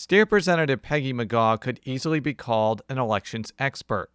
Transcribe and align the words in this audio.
State 0.00 0.20
Representative 0.20 0.80
Peggy 0.80 1.12
McGaugh 1.12 1.60
could 1.60 1.78
easily 1.84 2.20
be 2.20 2.32
called 2.32 2.80
an 2.88 2.96
elections 2.96 3.52
expert. 3.58 4.08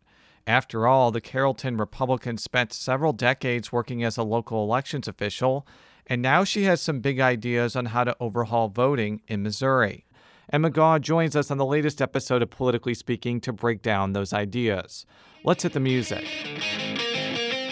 After 0.48 0.88
all, 0.88 1.12
the 1.12 1.22
Carrollton 1.22 1.78
Republican 1.78 2.40
spent 2.40 2.74
several 2.74 3.14
decades 3.14 3.72
working 3.72 4.04
as 4.04 4.18
a 4.18 4.24
local 4.24 4.64
elections 4.64 5.08
official, 5.08 5.68
and 6.08 6.24
now 6.24 6.44
she 6.44 6.64
has 6.64 6.82
some 6.82 7.02
big 7.02 7.20
ideas 7.20 7.76
on 7.76 7.86
how 7.86 8.04
to 8.04 8.18
overhaul 8.20 8.68
voting 8.68 9.22
in 9.28 9.44
Missouri. 9.44 10.06
And 10.50 10.66
McGaugh 10.66 11.02
joins 11.02 11.36
us 11.36 11.52
on 11.52 11.60
the 11.60 11.66
latest 11.68 12.02
episode 12.02 12.42
of 12.42 12.50
Politically 12.50 12.96
Speaking 12.96 13.40
to 13.42 13.54
break 13.54 13.84
down 13.84 14.14
those 14.14 14.34
ideas. 14.34 15.06
Let's 15.44 15.62
hit 15.62 15.74
the 15.74 15.80
music. 15.80 16.26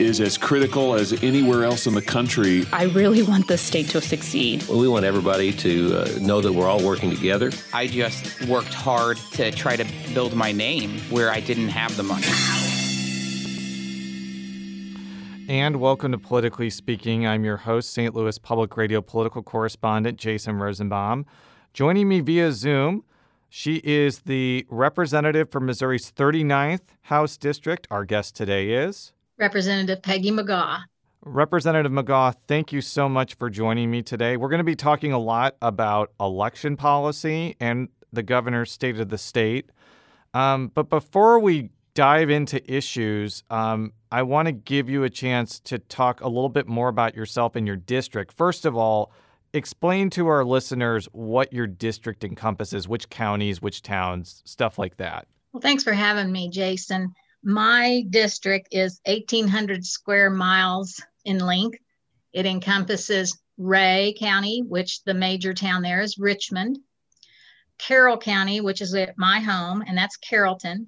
is 0.00 0.20
as 0.20 0.38
critical 0.38 0.94
as 0.94 1.12
anywhere 1.24 1.64
else 1.64 1.86
in 1.86 1.94
the 1.94 2.02
country. 2.02 2.64
I 2.72 2.84
really 2.84 3.22
want 3.22 3.48
the 3.48 3.58
state 3.58 3.88
to 3.90 4.00
succeed. 4.00 4.64
Well, 4.68 4.78
we 4.78 4.88
want 4.88 5.04
everybody 5.04 5.52
to 5.52 5.96
uh, 5.96 6.18
know 6.20 6.40
that 6.40 6.52
we're 6.52 6.68
all 6.68 6.82
working 6.84 7.10
together. 7.10 7.50
I 7.72 7.88
just 7.88 8.46
worked 8.46 8.72
hard 8.72 9.16
to 9.32 9.50
try 9.50 9.76
to 9.76 9.84
build 10.14 10.34
my 10.34 10.52
name 10.52 10.98
where 11.10 11.30
I 11.30 11.40
didn't 11.40 11.68
have 11.68 11.96
the 11.96 12.04
money. 12.04 12.26
And 15.48 15.80
welcome 15.80 16.12
to 16.12 16.18
Politically 16.18 16.70
Speaking. 16.70 17.26
I'm 17.26 17.44
your 17.44 17.56
host, 17.56 17.92
St. 17.92 18.14
Louis 18.14 18.38
Public 18.38 18.76
Radio 18.76 19.00
political 19.00 19.42
correspondent 19.42 20.18
Jason 20.18 20.56
Rosenbaum. 20.56 21.26
Joining 21.72 22.08
me 22.08 22.20
via 22.20 22.52
Zoom, 22.52 23.02
she 23.48 23.76
is 23.76 24.20
the 24.20 24.66
representative 24.68 25.50
for 25.50 25.58
Missouri's 25.58 26.12
39th 26.12 26.82
House 27.02 27.36
District. 27.36 27.88
Our 27.90 28.04
guest 28.04 28.36
today 28.36 28.70
is 28.72 29.12
Representative 29.38 30.02
Peggy 30.02 30.30
McGaugh. 30.30 30.80
Representative 31.22 31.92
McGaugh, 31.92 32.34
thank 32.46 32.72
you 32.72 32.80
so 32.80 33.08
much 33.08 33.34
for 33.34 33.50
joining 33.50 33.90
me 33.90 34.02
today. 34.02 34.36
We're 34.36 34.48
going 34.48 34.58
to 34.58 34.64
be 34.64 34.76
talking 34.76 35.12
a 35.12 35.18
lot 35.18 35.56
about 35.62 36.12
election 36.20 36.76
policy 36.76 37.56
and 37.60 37.88
the 38.12 38.22
governor's 38.22 38.72
state 38.72 38.98
of 38.98 39.08
the 39.08 39.18
state. 39.18 39.70
Um, 40.34 40.70
but 40.74 40.88
before 40.88 41.38
we 41.38 41.70
dive 41.94 42.30
into 42.30 42.72
issues, 42.72 43.42
um, 43.50 43.92
I 44.10 44.22
want 44.22 44.46
to 44.46 44.52
give 44.52 44.88
you 44.88 45.04
a 45.04 45.10
chance 45.10 45.60
to 45.60 45.78
talk 45.78 46.20
a 46.20 46.28
little 46.28 46.48
bit 46.48 46.66
more 46.66 46.88
about 46.88 47.14
yourself 47.14 47.56
and 47.56 47.66
your 47.66 47.76
district. 47.76 48.32
First 48.36 48.64
of 48.64 48.76
all, 48.76 49.12
explain 49.52 50.10
to 50.10 50.28
our 50.28 50.44
listeners 50.44 51.08
what 51.12 51.52
your 51.52 51.66
district 51.66 52.24
encompasses, 52.24 52.88
which 52.88 53.10
counties, 53.10 53.60
which 53.60 53.82
towns, 53.82 54.42
stuff 54.44 54.78
like 54.78 54.96
that. 54.98 55.26
Well, 55.52 55.60
thanks 55.60 55.82
for 55.82 55.92
having 55.92 56.30
me, 56.30 56.48
Jason. 56.48 57.14
My 57.42 58.04
district 58.10 58.68
is 58.72 59.00
1,800 59.06 59.84
square 59.84 60.30
miles 60.30 61.00
in 61.24 61.38
length. 61.38 61.78
It 62.32 62.46
encompasses 62.46 63.38
Ray 63.56 64.14
County, 64.18 64.62
which 64.62 65.02
the 65.04 65.14
major 65.14 65.54
town 65.54 65.82
there 65.82 66.00
is 66.00 66.18
Richmond, 66.18 66.78
Carroll 67.78 68.18
County, 68.18 68.60
which 68.60 68.80
is 68.80 68.94
at 68.94 69.16
my 69.16 69.40
home, 69.40 69.82
and 69.86 69.96
that's 69.96 70.16
Carrollton, 70.16 70.86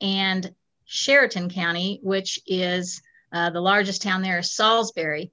and 0.00 0.54
Chariton 0.86 1.52
County, 1.52 2.00
which 2.02 2.38
is 2.46 3.00
uh, 3.32 3.50
the 3.50 3.60
largest 3.60 4.02
town 4.02 4.22
there 4.22 4.38
is 4.38 4.52
Salisbury, 4.52 5.32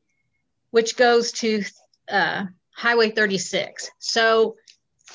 which 0.72 0.96
goes 0.96 1.32
to 1.34 1.64
uh, 2.10 2.46
Highway 2.72 3.12
36. 3.12 3.90
So 4.00 4.56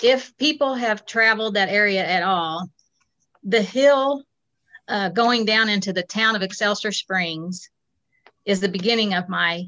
if 0.02 0.36
people 0.36 0.74
have 0.74 1.06
traveled 1.06 1.54
that 1.54 1.68
area 1.68 2.04
at 2.04 2.22
all, 2.22 2.70
the 3.42 3.62
hill 3.62 4.22
uh, 4.88 5.08
going 5.10 5.44
down 5.44 5.68
into 5.68 5.92
the 5.92 6.02
town 6.02 6.36
of 6.36 6.42
Excelsior 6.42 6.92
Springs 6.92 7.68
is 8.44 8.60
the 8.60 8.68
beginning 8.68 9.14
of 9.14 9.28
my 9.28 9.64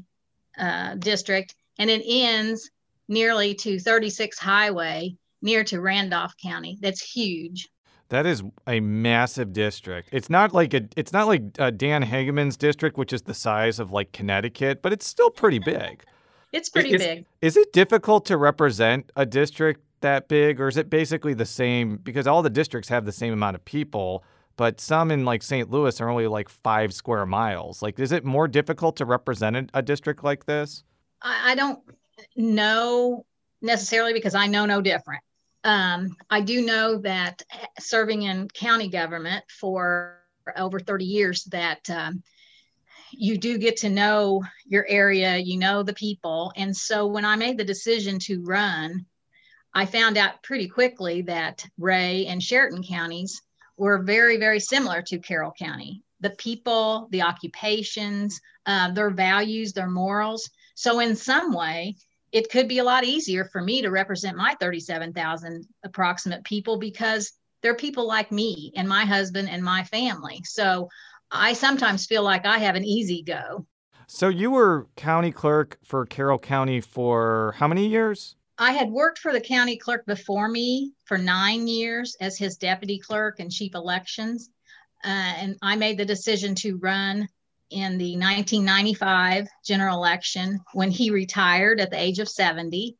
uh, 0.57 0.95
district, 0.95 1.55
and 1.77 1.89
it 1.89 2.03
ends 2.05 2.69
nearly 3.07 3.53
to 3.55 3.79
36 3.79 4.37
Highway 4.39 5.15
near 5.41 5.63
to 5.65 5.81
Randolph 5.81 6.35
County. 6.41 6.77
That's 6.81 7.01
huge. 7.01 7.69
That 8.09 8.25
is 8.25 8.41
a 8.65 8.79
massive 8.79 9.53
district. 9.53 10.09
It's 10.11 10.29
not 10.29 10.51
like 10.53 10.73
a, 10.73 10.81
it's 10.97 11.13
not 11.13 11.27
like 11.27 11.43
uh, 11.59 11.69
Dan 11.69 12.03
Hegeman's 12.03 12.57
district, 12.57 12.97
which 12.97 13.13
is 13.13 13.21
the 13.21 13.35
size 13.35 13.79
of 13.79 13.91
like 13.91 14.11
Connecticut, 14.13 14.81
but 14.81 14.91
it's 14.91 15.05
still 15.05 15.29
pretty 15.29 15.59
big. 15.59 16.03
It's 16.51 16.69
pretty 16.69 16.93
is, 16.93 17.03
big. 17.03 17.25
Is 17.41 17.55
it 17.55 17.71
difficult 17.71 18.25
to 18.25 18.37
represent 18.37 19.11
a 19.15 19.25
district 19.25 19.81
that 20.01 20.27
big, 20.27 20.59
or 20.59 20.67
is 20.67 20.77
it 20.77 20.89
basically 20.89 21.35
the 21.35 21.45
same? 21.45 21.97
Because 21.97 22.25
all 22.25 22.41
the 22.41 22.49
districts 22.49 22.89
have 22.89 23.05
the 23.05 23.11
same 23.11 23.33
amount 23.33 23.55
of 23.55 23.63
people, 23.65 24.23
but 24.59 24.81
some 24.81 25.09
in 25.09 25.23
like 25.23 25.41
St. 25.41 25.71
Louis 25.71 26.01
are 26.01 26.09
only 26.09 26.27
like 26.27 26.49
five 26.49 26.93
square 26.93 27.25
miles. 27.25 27.81
Like, 27.81 27.97
is 27.97 28.11
it 28.11 28.25
more 28.25 28.45
difficult 28.45 28.97
to 28.97 29.05
represent 29.05 29.71
a 29.73 29.81
district 29.81 30.21
like 30.21 30.45
this? 30.45 30.83
I, 31.21 31.55
don't 31.55 31.79
know 32.35 33.25
necessarily 33.61 34.11
because 34.11 34.35
I 34.35 34.47
know 34.47 34.65
no 34.65 34.81
different. 34.81 35.23
Um, 35.63 36.17
I 36.29 36.41
do 36.41 36.65
know 36.65 36.97
that 36.97 37.41
serving 37.79 38.23
in 38.23 38.49
county 38.49 38.89
government 38.89 39.45
for 39.47 40.19
over 40.57 40.77
30 40.77 41.05
years, 41.05 41.45
that 41.45 41.89
um, 41.89 42.21
you 43.13 43.37
do 43.37 43.57
get 43.57 43.77
to 43.77 43.89
know 43.89 44.43
your 44.65 44.85
area, 44.89 45.37
you 45.37 45.57
know 45.57 45.83
the 45.83 45.93
people. 45.93 46.51
And 46.57 46.75
so 46.75 47.07
when 47.07 47.23
I 47.23 47.37
made 47.37 47.57
the 47.57 47.63
decision 47.63 48.19
to 48.23 48.43
run, 48.43 49.05
I 49.73 49.85
found 49.85 50.17
out 50.17 50.43
pretty 50.43 50.67
quickly 50.67 51.21
that 51.21 51.65
Ray 51.77 52.25
and 52.25 52.41
Chariton 52.41 52.85
counties 52.85 53.41
were 53.79 54.03
very, 54.03 54.37
very 54.37 54.59
similar 54.59 55.01
to 55.01 55.17
Carroll 55.19 55.53
County. 55.57 56.03
The 56.19 56.31
people, 56.31 57.07
the 57.11 57.21
occupations, 57.21 58.39
uh, 58.65 58.91
their 58.91 59.09
values, 59.09 59.71
their 59.71 59.89
morals. 59.89 60.49
So, 60.75 60.99
in 60.99 61.15
some 61.15 61.53
way, 61.53 61.95
it 62.31 62.51
could 62.51 62.67
be 62.67 62.79
a 62.79 62.83
lot 62.83 63.05
easier 63.05 63.45
for 63.45 63.61
me 63.61 63.81
to 63.81 63.89
represent 63.89 64.37
my 64.37 64.55
37,000 64.59 65.65
approximate 65.83 66.43
people 66.43 66.77
because 66.77 67.31
they're 67.61 67.75
people 67.75 68.05
like 68.05 68.31
me 68.31 68.71
and 68.75 68.87
my 68.87 69.05
husband 69.05 69.49
and 69.49 69.63
my 69.63 69.83
family. 69.85 70.41
So, 70.43 70.89
I 71.31 71.53
sometimes 71.53 72.05
feel 72.05 72.23
like 72.23 72.45
I 72.45 72.57
have 72.57 72.75
an 72.75 72.83
easy 72.83 73.23
go. 73.23 73.65
So, 74.07 74.27
you 74.27 74.51
were 74.51 74.87
county 74.97 75.31
clerk 75.31 75.77
for 75.83 76.05
Carroll 76.05 76.39
County 76.39 76.81
for 76.81 77.55
how 77.57 77.67
many 77.67 77.87
years? 77.87 78.35
I 78.59 78.73
had 78.73 78.91
worked 78.91 79.19
for 79.19 79.31
the 79.31 79.39
county 79.39 79.77
clerk 79.77 80.05
before 80.05 80.49
me 80.49 80.91
for 81.05 81.17
nine 81.17 81.65
years 81.65 82.17
as 82.19 82.37
his 82.37 82.57
deputy 82.57 82.99
clerk 82.99 83.39
and 83.39 83.49
chief 83.49 83.73
elections. 83.73 84.49
Uh, 85.03 85.07
and 85.07 85.55
I 85.61 85.77
made 85.77 85.97
the 85.97 86.05
decision 86.05 86.55
to 86.55 86.75
run 86.77 87.29
in 87.69 87.97
the 87.97 88.17
1995 88.17 89.47
general 89.65 89.95
election 89.95 90.59
when 90.73 90.91
he 90.91 91.09
retired 91.09 91.79
at 91.79 91.89
the 91.89 91.99
age 91.99 92.19
of 92.19 92.27
70. 92.27 92.97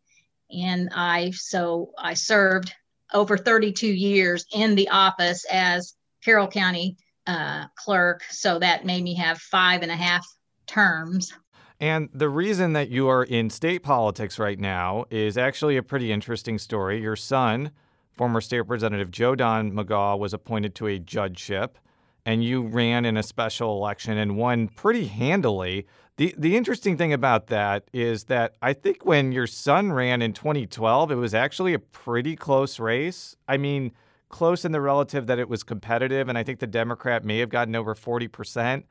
And 0.49 0.89
I, 0.95 1.31
so 1.31 1.91
I 1.97 2.13
served 2.13 2.73
over 3.13 3.37
32 3.37 3.85
years 3.85 4.45
in 4.53 4.75
the 4.75 4.87
office 4.87 5.45
as 5.51 5.93
Carroll 6.23 6.47
County 6.47 6.95
uh, 7.27 7.65
clerk. 7.75 8.23
So 8.29 8.59
that 8.59 8.85
made 8.85 9.03
me 9.03 9.15
have 9.15 9.39
five 9.39 9.81
and 9.81 9.91
a 9.91 9.95
half 9.95 10.25
terms. 10.67 11.33
And 11.79 12.09
the 12.13 12.29
reason 12.29 12.73
that 12.73 12.90
you 12.90 13.07
are 13.07 13.23
in 13.23 13.50
state 13.50 13.84
politics 13.84 14.38
right 14.38 14.59
now 14.59 15.06
is 15.09 15.38
actually 15.38 15.78
a 15.78 15.84
pretty 15.84 16.12
interesting 16.12 16.57
story. 16.57 17.01
Your 17.01 17.16
son, 17.16 17.72
former 18.12 18.41
State 18.41 18.59
Representative 18.59 19.12
Joe 19.12 19.34
Don 19.34 19.72
McGaugh, 19.72 20.19
was 20.19 20.34
appointed 20.34 20.75
to 20.75 20.88
a 20.88 21.00
judgeship, 21.00 21.78
and 22.25 22.44
you 22.44 22.63
ran 22.63 23.06
in 23.06 23.16
a 23.16 23.23
special 23.23 23.78
election 23.78 24.18
and 24.18 24.35
won 24.35 24.68
pretty 24.68 25.06
handily. 25.06 25.86
The, 26.18 26.36
the 26.38 26.57
interesting 26.57 26.98
thing 26.98 27.13
about 27.13 27.48
that 27.48 27.86
is 27.94 28.25
that 28.25 28.56
I 28.62 28.74
think 28.74 29.06
when 29.06 29.31
your 29.31 29.48
son 29.48 29.94
ran 29.94 30.21
in 30.21 30.33
2012, 30.33 31.12
it 31.12 31.15
was 31.15 31.33
actually 31.33 31.74
a 31.74 31.80
pretty 31.80 32.36
close 32.36 32.77
race. 32.77 33.38
I 33.48 33.56
mean, 33.56 33.94
close 34.27 34.65
in 34.65 34.74
the 34.74 34.81
relative 34.81 35.27
that 35.27 35.39
it 35.39 35.48
was 35.48 35.63
competitive, 35.63 36.27
and 36.27 36.38
I 36.38 36.44
think 36.44 36.59
the 36.59 36.68
Democrat 36.68 37.24
may 37.24 37.39
have 37.39 37.50
gotten 37.50 37.74
over 37.74 37.95
40%. 37.95 38.83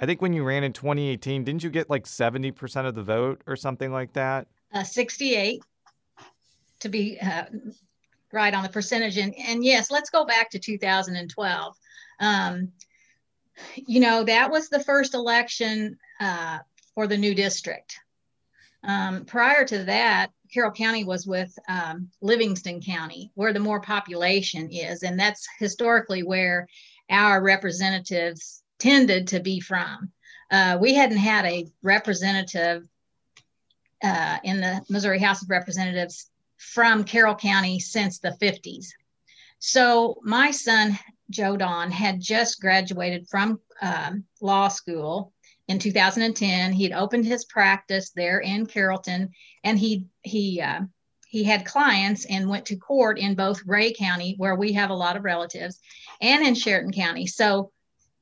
I 0.00 0.06
think 0.06 0.20
when 0.20 0.32
you 0.32 0.44
ran 0.44 0.64
in 0.64 0.72
2018, 0.72 1.44
didn't 1.44 1.62
you 1.62 1.70
get 1.70 1.88
like 1.88 2.04
70% 2.04 2.86
of 2.86 2.94
the 2.94 3.02
vote 3.02 3.42
or 3.46 3.56
something 3.56 3.92
like 3.92 4.12
that? 4.12 4.46
Uh, 4.72 4.82
68 4.82 5.62
to 6.80 6.88
be 6.88 7.18
uh, 7.20 7.44
right 8.32 8.52
on 8.52 8.62
the 8.62 8.68
percentage. 8.68 9.16
And, 9.16 9.34
and 9.38 9.64
yes, 9.64 9.90
let's 9.90 10.10
go 10.10 10.24
back 10.24 10.50
to 10.50 10.58
2012. 10.58 11.76
Um, 12.20 12.72
you 13.74 14.00
know, 14.00 14.24
that 14.24 14.50
was 14.50 14.68
the 14.68 14.84
first 14.84 15.14
election 15.14 15.98
uh, 16.20 16.58
for 16.94 17.06
the 17.06 17.16
new 17.16 17.34
district. 17.34 17.98
Um, 18.84 19.24
prior 19.24 19.64
to 19.64 19.84
that, 19.84 20.30
Carroll 20.52 20.72
County 20.72 21.04
was 21.04 21.26
with 21.26 21.58
um, 21.68 22.10
Livingston 22.20 22.80
County, 22.80 23.30
where 23.34 23.52
the 23.52 23.60
more 23.60 23.80
population 23.80 24.68
is. 24.70 25.02
And 25.02 25.18
that's 25.18 25.46
historically 25.58 26.22
where 26.22 26.68
our 27.10 27.42
representatives 27.42 28.62
tended 28.78 29.28
to 29.28 29.40
be 29.40 29.60
from. 29.60 30.12
Uh, 30.50 30.78
we 30.80 30.94
hadn't 30.94 31.18
had 31.18 31.44
a 31.44 31.66
representative 31.82 32.86
uh, 34.02 34.38
in 34.44 34.60
the 34.60 34.80
Missouri 34.88 35.18
House 35.18 35.42
of 35.42 35.50
Representatives 35.50 36.30
from 36.56 37.04
Carroll 37.04 37.34
County 37.34 37.78
since 37.78 38.18
the 38.18 38.36
50s. 38.40 38.86
So 39.58 40.18
my 40.22 40.50
son, 40.50 40.98
Joe 41.30 41.56
Don, 41.56 41.90
had 41.90 42.20
just 42.20 42.60
graduated 42.60 43.28
from 43.28 43.60
um, 43.80 44.24
law 44.40 44.68
school 44.68 45.32
in 45.68 45.78
2010. 45.78 46.72
He'd 46.72 46.92
opened 46.92 47.24
his 47.24 47.44
practice 47.46 48.10
there 48.10 48.40
in 48.40 48.66
Carrollton, 48.66 49.30
and 49.64 49.78
he 49.78 50.06
he 50.22 50.60
uh, 50.60 50.82
he 51.28 51.42
had 51.42 51.66
clients 51.66 52.24
and 52.26 52.48
went 52.48 52.66
to 52.66 52.76
court 52.76 53.18
in 53.18 53.34
both 53.34 53.66
Ray 53.66 53.92
County, 53.92 54.34
where 54.38 54.54
we 54.54 54.72
have 54.74 54.90
a 54.90 54.94
lot 54.94 55.16
of 55.16 55.24
relatives, 55.24 55.80
and 56.20 56.46
in 56.46 56.54
Chariton 56.54 56.94
County. 56.94 57.26
So 57.26 57.72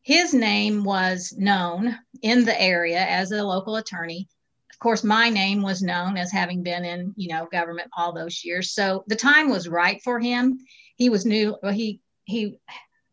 his 0.04 0.32
name 0.32 0.84
was 0.84 1.34
known 1.36 1.98
in 2.22 2.44
the 2.44 2.60
area 2.60 3.04
as 3.04 3.32
a 3.32 3.42
local 3.42 3.76
attorney. 3.76 4.28
Of 4.72 4.78
course, 4.78 5.02
my 5.02 5.28
name 5.28 5.62
was 5.62 5.82
known 5.82 6.16
as 6.16 6.30
having 6.30 6.62
been 6.62 6.84
in 6.84 7.12
you 7.16 7.28
know 7.28 7.48
government 7.50 7.90
all 7.96 8.12
those 8.12 8.44
years. 8.44 8.72
So 8.72 9.04
the 9.08 9.16
time 9.16 9.50
was 9.50 9.68
right 9.68 10.00
for 10.02 10.20
him. 10.20 10.58
He 10.96 11.08
was 11.08 11.26
new. 11.26 11.56
Well, 11.62 11.72
he 11.72 12.00
he 12.24 12.60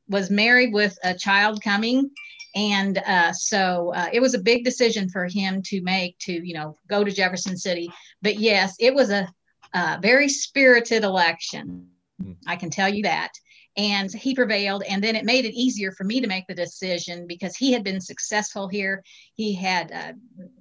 was 0.07 0.29
married 0.29 0.73
with 0.73 0.97
a 1.03 1.13
child 1.13 1.63
coming 1.63 2.11
and 2.53 2.97
uh, 2.97 3.31
so 3.31 3.93
uh, 3.95 4.09
it 4.11 4.19
was 4.19 4.33
a 4.33 4.39
big 4.39 4.65
decision 4.65 5.07
for 5.09 5.25
him 5.25 5.61
to 5.63 5.81
make 5.81 6.17
to 6.19 6.33
you 6.33 6.53
know 6.53 6.75
go 6.89 7.01
to 7.01 7.11
jefferson 7.11 7.55
city 7.55 7.89
but 8.21 8.37
yes 8.37 8.75
it 8.79 8.93
was 8.93 9.09
a, 9.09 9.25
a 9.73 9.99
very 10.01 10.27
spirited 10.27 11.03
election. 11.03 11.87
I 12.47 12.55
can 12.55 12.69
tell 12.69 12.89
you 12.89 13.03
that 13.03 13.31
and 13.77 14.11
he 14.11 14.35
prevailed 14.35 14.83
and 14.83 15.03
then 15.03 15.15
it 15.15 15.25
made 15.25 15.45
it 15.45 15.53
easier 15.53 15.91
for 15.91 16.03
me 16.03 16.19
to 16.19 16.27
make 16.27 16.45
the 16.47 16.53
decision 16.53 17.25
because 17.27 17.55
he 17.55 17.71
had 17.71 17.83
been 17.83 18.01
successful 18.01 18.67
here 18.67 19.03
he 19.35 19.53
had 19.53 19.91
uh, 19.91 20.13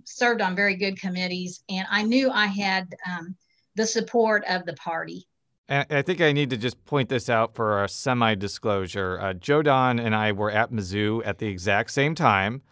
served 0.04 0.40
on 0.40 0.54
very 0.54 0.76
good 0.76 0.98
committees 1.00 1.62
and 1.68 1.86
i 1.90 2.02
knew 2.02 2.30
i 2.30 2.46
had 2.46 2.86
um, 3.08 3.34
the 3.76 3.86
support 3.86 4.44
of 4.48 4.64
the 4.66 4.74
party 4.74 5.26
I 5.72 6.02
think 6.02 6.20
I 6.20 6.32
need 6.32 6.50
to 6.50 6.56
just 6.56 6.84
point 6.84 7.08
this 7.08 7.30
out 7.30 7.54
for 7.54 7.84
a 7.84 7.88
semi 7.88 8.34
disclosure. 8.34 9.20
Uh, 9.20 9.34
Joe 9.34 9.62
Don 9.62 10.00
and 10.00 10.16
I 10.16 10.32
were 10.32 10.50
at 10.50 10.72
Mizzou 10.72 11.22
at 11.24 11.38
the 11.38 11.46
exact 11.46 11.92
same 11.92 12.16
time. 12.16 12.62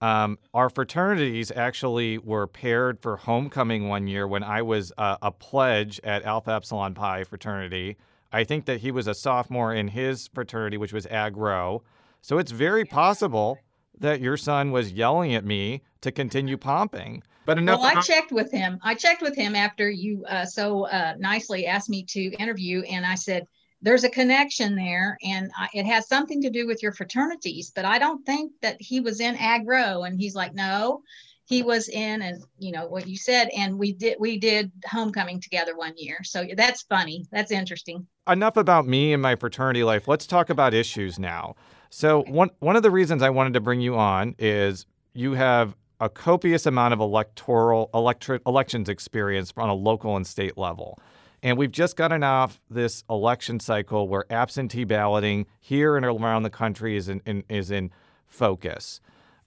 Um, 0.00 0.38
our 0.54 0.68
fraternities 0.68 1.52
actually 1.54 2.18
were 2.18 2.48
paired 2.48 3.00
for 3.00 3.16
homecoming 3.16 3.88
one 3.88 4.08
year 4.08 4.26
when 4.26 4.42
I 4.42 4.62
was 4.62 4.92
uh, 4.98 5.18
a 5.22 5.30
pledge 5.30 6.00
at 6.02 6.24
Alpha 6.24 6.52
Epsilon 6.52 6.94
Pi 6.94 7.22
fraternity. 7.22 7.96
I 8.32 8.44
think 8.44 8.66
that 8.66 8.80
he 8.80 8.90
was 8.90 9.06
a 9.06 9.14
sophomore 9.14 9.74
in 9.74 9.88
his 9.88 10.28
fraternity, 10.28 10.76
which 10.76 10.92
was 10.92 11.06
Ag 11.06 11.36
Rho. 11.36 11.82
So 12.20 12.38
it's 12.38 12.50
very 12.50 12.84
possible 12.84 13.58
that 13.98 14.20
your 14.20 14.36
son 14.36 14.70
was 14.70 14.92
yelling 14.92 15.34
at 15.34 15.44
me 15.44 15.82
to 16.02 16.12
continue 16.12 16.56
pumping. 16.56 17.22
But 17.46 17.58
enough. 17.58 17.80
Well, 17.80 17.96
I 17.96 18.00
checked 18.02 18.30
with 18.30 18.50
him. 18.52 18.78
I 18.82 18.94
checked 18.94 19.22
with 19.22 19.34
him 19.34 19.54
after 19.54 19.88
you 19.88 20.24
uh, 20.26 20.44
so 20.44 20.86
uh, 20.88 21.14
nicely 21.18 21.66
asked 21.66 21.88
me 21.88 22.04
to 22.04 22.30
interview, 22.34 22.82
and 22.82 23.06
I 23.06 23.14
said, 23.14 23.46
"There's 23.80 24.04
a 24.04 24.10
connection 24.10 24.76
there, 24.76 25.16
and 25.24 25.50
I, 25.56 25.68
it 25.72 25.86
has 25.86 26.08
something 26.08 26.42
to 26.42 26.50
do 26.50 26.66
with 26.66 26.82
your 26.82 26.92
fraternities." 26.92 27.72
But 27.74 27.86
I 27.86 27.98
don't 27.98 28.24
think 28.26 28.52
that 28.60 28.76
he 28.80 29.00
was 29.00 29.20
in 29.20 29.34
agro, 29.36 30.02
and 30.02 30.20
he's 30.20 30.34
like, 30.34 30.54
"No." 30.54 31.02
He 31.48 31.62
was 31.62 31.88
in, 31.88 32.20
and 32.20 32.44
you 32.58 32.72
know 32.72 32.86
what 32.86 33.08
you 33.08 33.16
said, 33.16 33.48
and 33.56 33.78
we 33.78 33.92
did 33.92 34.18
we 34.20 34.38
did 34.38 34.70
homecoming 34.86 35.40
together 35.40 35.74
one 35.74 35.94
year. 35.96 36.18
So 36.22 36.46
that's 36.54 36.82
funny. 36.82 37.24
That's 37.32 37.50
interesting. 37.50 38.06
Enough 38.28 38.58
about 38.58 38.86
me 38.86 39.14
and 39.14 39.22
my 39.22 39.34
fraternity 39.34 39.82
life. 39.82 40.06
Let's 40.06 40.26
talk 40.26 40.50
about 40.50 40.74
issues 40.74 41.18
now. 41.18 41.56
So 41.88 42.22
one 42.24 42.50
one 42.58 42.76
of 42.76 42.82
the 42.82 42.90
reasons 42.90 43.22
I 43.22 43.30
wanted 43.30 43.54
to 43.54 43.60
bring 43.60 43.80
you 43.80 43.96
on 43.96 44.34
is 44.38 44.84
you 45.14 45.32
have 45.32 45.74
a 46.00 46.10
copious 46.10 46.66
amount 46.66 46.92
of 46.92 47.00
electoral 47.00 47.88
electri- 47.94 48.40
elections 48.46 48.90
experience 48.90 49.52
on 49.56 49.70
a 49.70 49.74
local 49.74 50.16
and 50.16 50.26
state 50.26 50.58
level. 50.58 50.98
And 51.42 51.56
we've 51.56 51.72
just 51.72 51.96
gotten 51.96 52.22
off 52.22 52.60
this 52.68 53.04
election 53.08 53.58
cycle 53.58 54.06
where 54.06 54.24
absentee 54.30 54.84
balloting 54.84 55.46
here 55.60 55.96
and 55.96 56.04
around 56.04 56.42
the 56.42 56.50
country 56.50 56.96
is 56.96 57.08
in, 57.08 57.22
in 57.24 57.44
is 57.48 57.70
in 57.70 57.90
focus. 58.26 59.00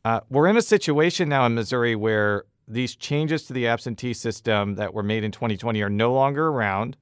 Uh, 0.04 0.22
we're 0.30 0.48
in 0.48 0.58
a 0.58 0.62
situation 0.62 1.30
now 1.30 1.46
in 1.46 1.54
Missouri 1.54 1.96
where 1.96 2.46
these 2.68 2.96
changes 2.96 3.44
to 3.44 3.54
the 3.54 3.68
absentee 3.68 4.14
system 4.14 4.76
that 4.76 4.94
were 4.94 5.04
made 5.04 5.24
in 5.24 5.32
2020 5.32 5.82
are 5.82 5.90
no 5.90 6.14
longer 6.14 6.48
around. 6.48 6.98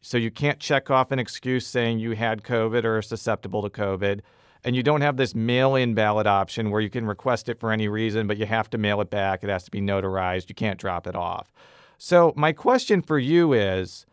So 0.00 0.18
you 0.18 0.30
can't 0.30 0.60
check 0.60 0.90
off 0.90 1.10
an 1.10 1.18
excuse 1.18 1.66
saying 1.66 1.98
you 1.98 2.12
had 2.12 2.42
COVID 2.42 2.84
or 2.84 2.98
are 2.98 3.02
susceptible 3.02 3.62
to 3.62 3.70
COVID 3.70 4.20
and 4.64 4.74
you 4.74 4.82
don't 4.82 5.02
have 5.02 5.16
this 5.16 5.34
mail 5.34 5.74
in 5.74 5.94
ballot 5.94 6.26
option 6.26 6.70
where 6.70 6.80
you 6.80 6.88
can 6.88 7.06
request 7.06 7.48
it 7.48 7.60
for 7.60 7.70
any 7.70 7.86
reason, 7.86 8.26
but 8.26 8.38
you 8.38 8.46
have 8.46 8.70
to 8.70 8.78
mail 8.78 9.00
it 9.00 9.10
back. 9.10 9.44
It 9.44 9.50
has 9.50 9.64
to 9.64 9.70
be 9.70 9.80
notarized. 9.80 10.48
You 10.48 10.54
can't 10.54 10.78
drop 10.78 11.06
it 11.06 11.14
off. 11.14 11.52
So, 11.98 12.32
my 12.34 12.52
question 12.52 13.02
for 13.02 13.18
you 13.18 13.52
is 13.52 14.06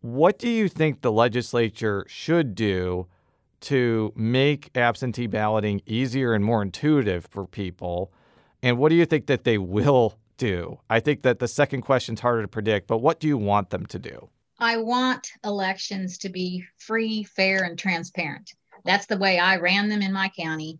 what 0.00 0.38
do 0.38 0.48
you 0.48 0.68
think 0.68 1.00
the 1.00 1.12
legislature 1.12 2.04
should 2.08 2.54
do 2.54 3.08
to 3.64 4.12
make 4.16 4.70
absentee 4.74 5.26
balloting 5.26 5.82
easier 5.86 6.34
and 6.34 6.44
more 6.44 6.62
intuitive 6.62 7.26
for 7.26 7.46
people? 7.46 8.12
And 8.62 8.78
what 8.78 8.88
do 8.88 8.94
you 8.94 9.06
think 9.06 9.26
that 9.26 9.44
they 9.44 9.58
will 9.58 10.18
do? 10.36 10.80
I 10.88 11.00
think 11.00 11.22
that 11.22 11.38
the 11.38 11.48
second 11.48 11.82
question 11.82 12.14
is 12.14 12.20
harder 12.20 12.42
to 12.42 12.48
predict, 12.48 12.86
but 12.86 12.98
what 12.98 13.20
do 13.20 13.28
you 13.28 13.36
want 13.36 13.70
them 13.70 13.86
to 13.86 13.98
do? 13.98 14.28
I 14.58 14.76
want 14.76 15.28
elections 15.44 16.18
to 16.18 16.28
be 16.28 16.64
free, 16.78 17.24
fair, 17.24 17.64
and 17.64 17.78
transparent. 17.78 18.52
That's 18.84 19.06
the 19.06 19.18
way 19.18 19.38
I 19.38 19.56
ran 19.56 19.88
them 19.88 20.02
in 20.02 20.12
my 20.12 20.30
county. 20.38 20.78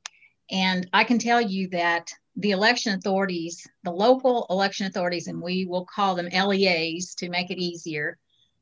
And 0.50 0.88
I 0.92 1.04
can 1.04 1.18
tell 1.18 1.40
you 1.40 1.68
that 1.70 2.10
the 2.36 2.50
election 2.50 2.94
authorities, 2.94 3.66
the 3.82 3.92
local 3.92 4.46
election 4.50 4.86
authorities, 4.86 5.26
and 5.26 5.40
we 5.40 5.66
will 5.66 5.86
call 5.86 6.14
them 6.14 6.28
LEAs 6.28 7.14
to 7.16 7.28
make 7.28 7.50
it 7.50 7.58
easier, 7.58 8.18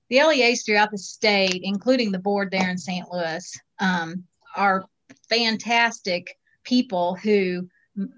the 0.08 0.22
LEAs 0.22 0.62
throughout 0.62 0.90
the 0.90 0.98
state, 0.98 1.60
including 1.62 2.12
the 2.12 2.18
board 2.18 2.50
there 2.50 2.68
in 2.68 2.78
St. 2.78 3.06
Louis, 3.10 3.58
um, 3.82 4.24
are 4.56 4.86
fantastic 5.28 6.38
people 6.64 7.14
who 7.16 7.68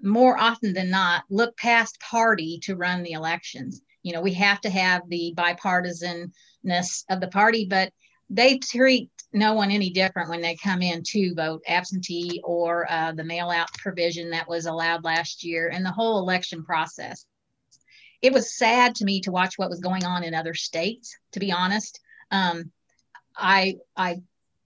more 0.01 0.39
often 0.39 0.73
than 0.73 0.89
not 0.89 1.23
look 1.29 1.57
past 1.57 1.99
party 1.99 2.59
to 2.63 2.77
run 2.77 3.03
the 3.03 3.11
elections. 3.11 3.81
You 4.03 4.13
know, 4.13 4.21
we 4.21 4.33
have 4.33 4.61
to 4.61 4.69
have 4.69 5.01
the 5.09 5.33
bipartisanness 5.35 7.03
of 7.09 7.19
the 7.19 7.27
party, 7.31 7.65
but 7.69 7.91
they 8.29 8.59
treat 8.59 9.09
no 9.33 9.53
one 9.53 9.71
any 9.71 9.89
different 9.89 10.29
when 10.29 10.41
they 10.41 10.55
come 10.55 10.81
in 10.81 11.03
to 11.07 11.33
vote 11.35 11.61
absentee 11.67 12.41
or 12.43 12.89
uh, 12.89 13.11
the 13.11 13.23
mail 13.23 13.49
out 13.49 13.73
provision 13.73 14.29
that 14.29 14.47
was 14.47 14.65
allowed 14.65 15.03
last 15.03 15.43
year 15.43 15.69
and 15.73 15.85
the 15.85 15.91
whole 15.91 16.19
election 16.19 16.63
process. 16.63 17.25
It 18.21 18.31
was 18.31 18.57
sad 18.57 18.95
to 18.95 19.05
me 19.05 19.21
to 19.21 19.31
watch 19.31 19.57
what 19.57 19.69
was 19.69 19.81
going 19.81 20.05
on 20.05 20.23
in 20.23 20.33
other 20.33 20.53
states, 20.53 21.17
to 21.33 21.39
be 21.39 21.51
honest. 21.51 21.99
Um, 22.31 22.71
I, 23.35 23.75
I 23.97 24.21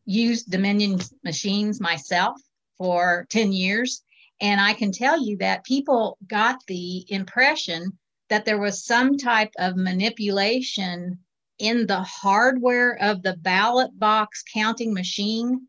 used 0.06 0.50
Dominion 0.50 1.00
machines 1.24 1.80
myself 1.80 2.42
for 2.78 3.26
10 3.30 3.52
years. 3.52 4.04
And 4.42 4.62
I 4.62 4.74
can 4.74 4.92
tell 4.92 5.22
you 5.22 5.38
that 5.38 5.66
people 5.66 6.18
got 6.26 6.66
the 6.68 7.06
impression 7.12 7.98
that 8.30 8.46
there 8.46 8.60
was 8.60 8.86
some 8.86 9.18
type 9.18 9.52
of 9.58 9.76
manipulation 9.76 11.20
in 11.58 11.86
the 11.86 12.02
hardware 12.02 12.98
of 13.02 13.22
the 13.22 13.36
ballot 13.38 13.98
box 14.00 14.44
counting 14.54 14.94
machine, 14.94 15.68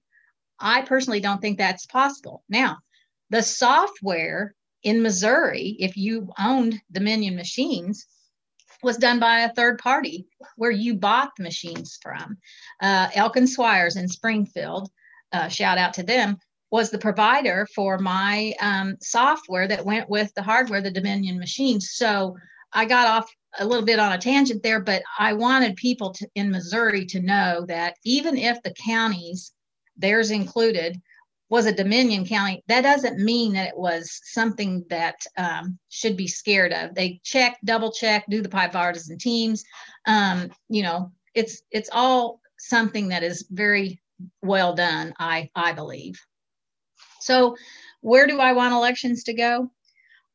I 0.59 0.83
personally 0.83 1.21
don't 1.21 1.41
think 1.41 1.59
that's 1.59 1.87
possible. 1.87 2.45
Now, 2.49 2.79
the 3.31 3.43
software 3.43 4.55
in 4.83 5.03
Missouri, 5.03 5.77
if 5.79 5.97
you 5.97 6.33
owned 6.39 6.81
Dominion 6.93 7.35
machines, 7.35 8.07
was 8.83 8.97
done 8.97 9.21
by 9.21 9.41
a 9.41 9.53
third 9.55 9.79
party 9.79 10.27
where 10.57 10.71
you 10.71 10.95
bought 10.95 11.31
the 11.37 11.43
machines 11.43 11.99
from. 12.03 12.39
Uh, 12.81 13.09
Elkins-Swyers 13.15 13.97
in 13.97 14.09
Springfield, 14.09 14.91
uh, 15.33 15.49
shout 15.49 15.79
out 15.79 15.95
to 15.95 16.03
them, 16.03 16.39
was 16.71 16.91
the 16.91 16.99
provider 16.99 17.67
for 17.75 17.99
my 17.99 18.55
um, 18.61 18.97
software 19.01 19.67
that 19.69 19.85
went 19.85 20.09
with 20.09 20.33
the 20.35 20.43
hardware, 20.43 20.81
the 20.81 20.91
Dominion 20.91 21.39
machines. 21.39 21.91
So 21.93 22.37
I 22.73 22.85
got 22.85 23.09
off 23.09 23.31
a 23.59 23.67
little 23.67 23.85
bit 23.85 23.99
on 23.99 24.13
a 24.13 24.19
tangent 24.19 24.63
there, 24.63 24.81
but 24.81 25.03
I 25.19 25.33
wanted 25.33 25.75
people 25.77 26.13
to, 26.13 26.29
in 26.37 26.51
Missouri 26.51 27.05
to 27.07 27.21
know 27.21 27.65
that 27.67 27.97
even 28.05 28.37
if 28.37 28.63
the 28.63 28.75
counties, 28.75 29.53
theirs 29.97 30.31
included, 30.31 31.01
was 31.51 31.67
a 31.67 31.73
Dominion 31.73 32.25
county, 32.25 32.63
that 32.69 32.83
doesn't 32.83 33.19
mean 33.19 33.53
that 33.55 33.69
it 33.69 33.77
was 33.77 34.21
something 34.23 34.85
that 34.89 35.17
um, 35.37 35.79
should 35.89 36.17
be 36.17 36.29
scared 36.29 36.73
of. 36.73 36.95
They 36.95 37.21
check, 37.25 37.59
double 37.65 37.93
check, 37.93 38.25
do 38.31 38.41
the 38.41 38.49
bipartisan 38.49 39.19
teams. 39.19 39.65
Um, 40.07 40.51
you 40.69 40.83
know, 40.83 41.13
it's 41.35 41.63
it's 41.71 41.91
all 41.93 42.41
something 42.57 43.09
that 43.09 43.25
is 43.25 43.47
very 43.51 44.01
well 44.43 44.75
done. 44.75 45.13
I 45.19 45.51
I 45.55 45.73
believe. 45.73 46.21
So, 47.21 47.57
where 48.01 48.29
do 48.29 48.39
I 48.39 48.53
want 48.53 48.73
elections 48.73 49.25
to 49.25 49.35
go? 49.35 49.71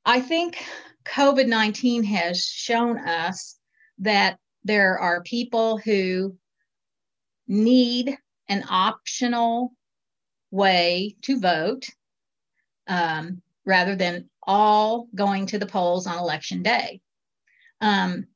I 0.05 0.19
think 0.19 0.63
COVID 1.05 1.48
19 1.48 2.03
has 2.03 2.45
shown 2.45 3.00
us 3.00 3.57
that 4.00 4.38
there 4.65 5.00
are 5.00 5.24
people 5.24 5.77
who 5.77 6.36
need 7.48 8.17
an 8.50 8.65
optional 8.69 9.72
way 10.56 11.16
to 11.24 11.40
vote. 11.40 11.88
Um, 12.88 13.42
rather 13.66 13.96
than 13.96 14.30
all 14.44 15.08
going 15.16 15.48
to 15.48 15.60
the 15.60 15.66
polls 15.66 16.08
on 16.08 16.20
election 16.20 16.62
day. 16.62 17.02
Um, 17.82 18.28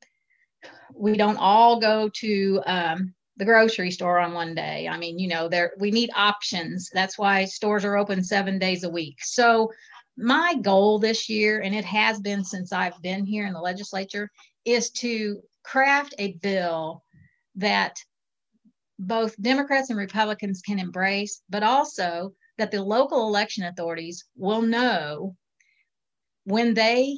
we 0.94 1.16
don't 1.16 1.38
all 1.38 1.80
go 1.80 2.08
to 2.08 2.62
um, 2.66 3.14
the 3.36 3.44
grocery 3.44 3.90
store 3.90 4.18
on 4.18 4.34
one 4.34 4.54
day. 4.54 4.88
I 4.88 4.98
mean, 4.98 5.18
you 5.18 5.28
know, 5.28 5.48
there 5.48 5.72
we 5.78 5.90
need 5.90 6.10
options. 6.14 6.90
That's 6.92 7.16
why 7.16 7.44
stores 7.44 7.84
are 7.84 7.96
open 7.96 8.22
seven 8.22 8.58
days 8.58 8.84
a 8.84 8.90
week. 8.90 9.18
So 9.22 9.72
my 10.16 10.54
goal 10.60 10.98
this 10.98 11.28
year, 11.28 11.60
and 11.60 11.74
it 11.74 11.84
has 11.84 12.20
been 12.20 12.44
since 12.44 12.72
I've 12.72 13.00
been 13.00 13.24
here 13.24 13.46
in 13.46 13.54
the 13.54 13.60
legislature, 13.60 14.30
is 14.64 14.90
to 14.90 15.40
craft 15.62 16.14
a 16.18 16.32
bill 16.34 17.02
that 17.54 17.98
both 19.00 19.40
Democrats 19.40 19.88
and 19.88 19.98
Republicans 19.98 20.60
can 20.60 20.78
embrace, 20.78 21.42
but 21.48 21.62
also 21.62 22.34
that 22.58 22.70
the 22.70 22.82
local 22.82 23.26
election 23.26 23.64
authorities 23.64 24.26
will 24.36 24.60
know 24.60 25.34
when 26.44 26.74
they 26.74 27.16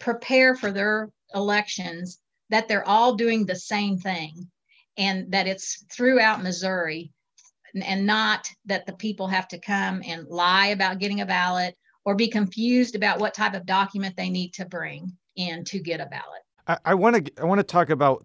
prepare 0.00 0.56
for 0.56 0.72
their 0.72 1.10
elections 1.34 2.18
that 2.48 2.66
they're 2.66 2.88
all 2.88 3.14
doing 3.14 3.44
the 3.44 3.56
same 3.56 3.98
thing 3.98 4.50
and 4.96 5.30
that 5.32 5.46
it's 5.46 5.84
throughout 5.92 6.42
Missouri 6.42 7.12
and 7.74 8.06
not 8.06 8.48
that 8.66 8.86
the 8.86 8.92
people 8.94 9.26
have 9.26 9.48
to 9.48 9.58
come 9.58 10.02
and 10.06 10.26
lie 10.28 10.68
about 10.68 10.98
getting 10.98 11.20
a 11.20 11.26
ballot 11.26 11.76
or 12.04 12.14
be 12.14 12.28
confused 12.28 12.94
about 12.94 13.18
what 13.18 13.34
type 13.34 13.54
of 13.54 13.66
document 13.66 14.16
they 14.16 14.28
need 14.28 14.52
to 14.54 14.64
bring 14.64 15.12
in 15.36 15.64
to 15.64 15.78
get 15.78 16.00
a 16.00 16.06
ballot. 16.06 16.42
I 16.84 16.94
want 16.94 17.26
to 17.26 17.42
I 17.42 17.44
want 17.44 17.58
to 17.58 17.64
talk 17.64 17.90
about 17.90 18.24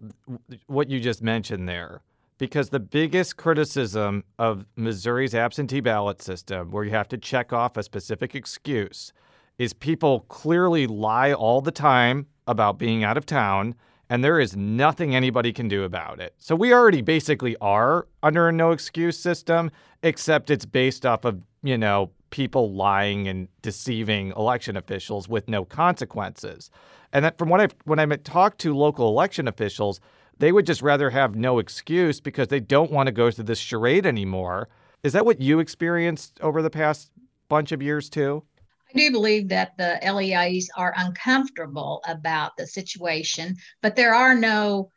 what 0.68 0.88
you 0.88 1.00
just 1.00 1.22
mentioned 1.22 1.68
there 1.68 2.02
because 2.38 2.70
the 2.70 2.80
biggest 2.80 3.36
criticism 3.36 4.24
of 4.38 4.64
Missouri's 4.76 5.34
absentee 5.34 5.80
ballot 5.80 6.22
system, 6.22 6.70
where 6.70 6.84
you 6.84 6.90
have 6.92 7.08
to 7.08 7.18
check 7.18 7.52
off 7.52 7.76
a 7.76 7.82
specific 7.82 8.34
excuse, 8.34 9.12
is 9.58 9.72
people 9.72 10.20
clearly 10.28 10.86
lie 10.86 11.32
all 11.32 11.60
the 11.60 11.72
time 11.72 12.26
about 12.46 12.78
being 12.78 13.04
out 13.04 13.16
of 13.16 13.26
town, 13.26 13.74
and 14.08 14.24
there 14.24 14.40
is 14.40 14.56
nothing 14.56 15.14
anybody 15.14 15.52
can 15.52 15.68
do 15.68 15.82
about 15.82 16.20
it. 16.20 16.32
So 16.38 16.54
we 16.54 16.72
already 16.72 17.02
basically 17.02 17.56
are 17.60 18.06
under 18.22 18.48
a 18.48 18.52
no 18.52 18.70
excuse 18.70 19.18
system, 19.18 19.70
except 20.02 20.50
it's 20.50 20.64
based 20.64 21.04
off 21.04 21.24
of, 21.24 21.42
you 21.62 21.76
know, 21.76 22.12
people 22.30 22.72
lying 22.72 23.26
and 23.26 23.48
deceiving 23.62 24.32
election 24.36 24.76
officials 24.76 25.28
with 25.28 25.48
no 25.48 25.64
consequences. 25.64 26.70
And 27.12 27.24
that 27.24 27.38
from 27.38 27.48
what 27.48 27.60
I've 27.60 27.74
when 27.84 27.98
I 27.98 28.06
talked 28.16 28.60
to 28.60 28.76
local 28.76 29.08
election 29.08 29.48
officials, 29.48 30.00
they 30.38 30.52
would 30.52 30.66
just 30.66 30.82
rather 30.82 31.10
have 31.10 31.34
no 31.34 31.58
excuse 31.58 32.20
because 32.20 32.48
they 32.48 32.60
don't 32.60 32.92
want 32.92 33.06
to 33.06 33.12
go 33.12 33.30
through 33.30 33.44
this 33.44 33.58
charade 33.58 34.06
anymore. 34.06 34.68
Is 35.02 35.12
that 35.12 35.26
what 35.26 35.40
you 35.40 35.58
experienced 35.58 36.38
over 36.40 36.62
the 36.62 36.70
past 36.70 37.10
bunch 37.48 37.72
of 37.72 37.82
years 37.82 38.08
too? 38.08 38.44
I 38.88 38.98
do 38.98 39.10
believe 39.10 39.48
that 39.48 39.76
the 39.76 39.98
LEAs 40.02 40.70
are 40.76 40.94
uncomfortable 40.96 42.02
about 42.08 42.56
the 42.56 42.66
situation, 42.66 43.56
but 43.82 43.96
there 43.96 44.14
are 44.14 44.34
no 44.34 44.90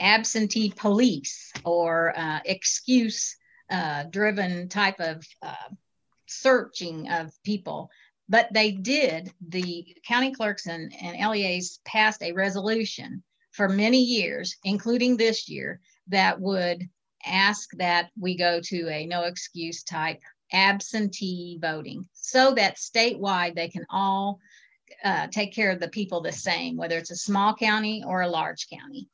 absentee 0.00 0.72
police 0.76 1.52
or 1.64 2.18
uh, 2.18 2.40
excuse 2.44 3.36
uh, 3.70 4.04
driven 4.04 4.68
type 4.68 4.98
of 4.98 5.24
uh, 5.42 5.54
searching 6.26 7.08
of 7.10 7.32
people. 7.44 7.90
But 8.28 8.52
they 8.52 8.72
did, 8.72 9.32
the 9.46 9.96
county 10.06 10.32
clerks 10.32 10.66
and, 10.66 10.92
and 11.00 11.30
LEAs 11.30 11.80
passed 11.84 12.22
a 12.22 12.32
resolution 12.32 13.22
for 13.58 13.68
many 13.68 13.98
years, 13.98 14.56
including 14.62 15.16
this 15.16 15.48
year, 15.48 15.80
that 16.06 16.40
would 16.40 16.88
ask 17.26 17.68
that 17.76 18.08
we 18.16 18.36
go 18.36 18.60
to 18.60 18.88
a 18.88 19.04
no 19.04 19.24
excuse 19.24 19.82
type 19.82 20.20
absentee 20.52 21.58
voting 21.60 22.06
so 22.12 22.54
that 22.54 22.76
statewide 22.76 23.56
they 23.56 23.68
can 23.68 23.84
all 23.90 24.38
uh, 25.04 25.26
take 25.26 25.52
care 25.52 25.72
of 25.72 25.80
the 25.80 25.88
people 25.88 26.20
the 26.20 26.30
same, 26.30 26.76
whether 26.76 26.96
it's 26.96 27.10
a 27.10 27.16
small 27.16 27.52
county 27.52 28.04
or 28.06 28.22
a 28.22 28.28
large 28.28 28.68
county. 28.70 29.08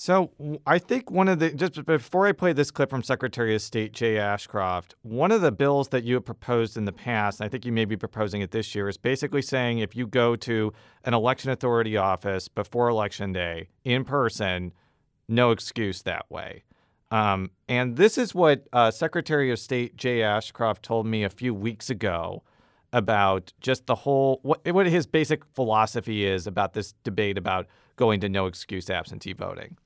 So 0.00 0.30
I 0.64 0.78
think 0.78 1.10
one 1.10 1.26
of 1.26 1.40
the 1.40 1.50
just 1.50 1.84
before 1.84 2.28
I 2.28 2.30
play 2.30 2.52
this 2.52 2.70
clip 2.70 2.88
from 2.88 3.02
Secretary 3.02 3.56
of 3.56 3.60
State 3.60 3.92
Jay 3.92 4.16
Ashcroft, 4.16 4.94
one 5.02 5.32
of 5.32 5.40
the 5.40 5.50
bills 5.50 5.88
that 5.88 6.04
you 6.04 6.14
have 6.14 6.24
proposed 6.24 6.76
in 6.76 6.84
the 6.84 6.92
past, 6.92 7.40
and 7.40 7.46
I 7.46 7.48
think 7.48 7.66
you 7.66 7.72
may 7.72 7.84
be 7.84 7.96
proposing 7.96 8.40
it 8.40 8.52
this 8.52 8.76
year, 8.76 8.88
is 8.88 8.96
basically 8.96 9.42
saying 9.42 9.80
if 9.80 9.96
you 9.96 10.06
go 10.06 10.36
to 10.36 10.72
an 11.02 11.14
election 11.14 11.50
authority 11.50 11.96
office 11.96 12.46
before 12.46 12.88
election 12.88 13.32
day 13.32 13.70
in 13.84 14.04
person, 14.04 14.72
no 15.28 15.50
excuse 15.50 16.02
that 16.02 16.30
way. 16.30 16.62
Um, 17.10 17.50
and 17.68 17.96
this 17.96 18.18
is 18.18 18.32
what 18.32 18.68
uh, 18.72 18.92
Secretary 18.92 19.50
of 19.50 19.58
State 19.58 19.96
Jay 19.96 20.22
Ashcroft 20.22 20.84
told 20.84 21.08
me 21.08 21.24
a 21.24 21.30
few 21.30 21.52
weeks 21.52 21.90
ago 21.90 22.44
about 22.92 23.52
just 23.60 23.86
the 23.86 23.96
whole 23.96 24.38
what 24.44 24.60
what 24.72 24.86
his 24.86 25.08
basic 25.08 25.44
philosophy 25.56 26.24
is 26.24 26.46
about 26.46 26.74
this 26.74 26.94
debate 27.02 27.36
about 27.36 27.66
going 27.96 28.20
to 28.20 28.28
no 28.28 28.46
excuse 28.46 28.88
absentee 28.88 29.32
voting 29.32 29.76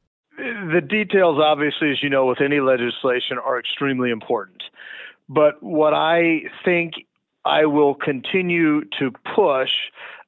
the 0.71 0.81
details, 0.81 1.39
obviously, 1.43 1.91
as 1.91 2.03
you 2.03 2.11
know, 2.11 2.27
with 2.27 2.41
any 2.41 2.61
legislation, 2.61 3.39
are 3.39 3.59
extremely 3.59 4.11
important. 4.11 4.63
But 5.29 5.63
what 5.63 5.95
I 5.95 6.43
think 6.65 6.95
I 7.45 7.67
will 7.67 7.95
continue 7.95 8.83
to 8.99 9.11
push, 9.35 9.71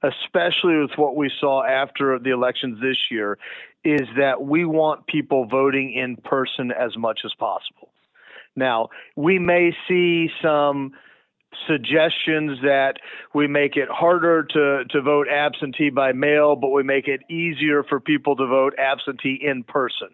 especially 0.03 0.79
with 0.79 0.93
what 0.97 1.17
we 1.17 1.31
saw 1.41 1.65
after 1.65 2.19
the 2.19 2.31
elections 2.31 2.81
this 2.81 3.11
year, 3.11 3.39
is 3.85 4.09
that 4.17 4.43
we 4.43 4.65
want 4.65 5.07
people 5.07 5.47
voting 5.47 5.93
in 5.93 6.17
person 6.17 6.73
as 6.73 6.97
much 6.97 7.21
as 7.25 7.35
possible. 7.35 7.91
Now, 8.57 8.89
we 9.17 9.39
may 9.39 9.77
see 9.87 10.31
some 10.43 10.93
suggestions 11.69 12.59
that 12.63 12.95
we 13.33 13.47
make 13.47 13.77
it 13.77 13.89
harder 13.89 14.43
to, 14.43 14.85
to 14.91 15.03
vote 15.03 15.29
absentee 15.29 15.91
by 15.91 16.13
mail, 16.13 16.57
but 16.57 16.71
we 16.71 16.83
make 16.83 17.07
it 17.07 17.21
easier 17.31 17.85
for 17.85 18.01
people 18.01 18.35
to 18.37 18.47
vote 18.47 18.75
absentee 18.79 19.39
in 19.41 19.63
person 19.63 20.09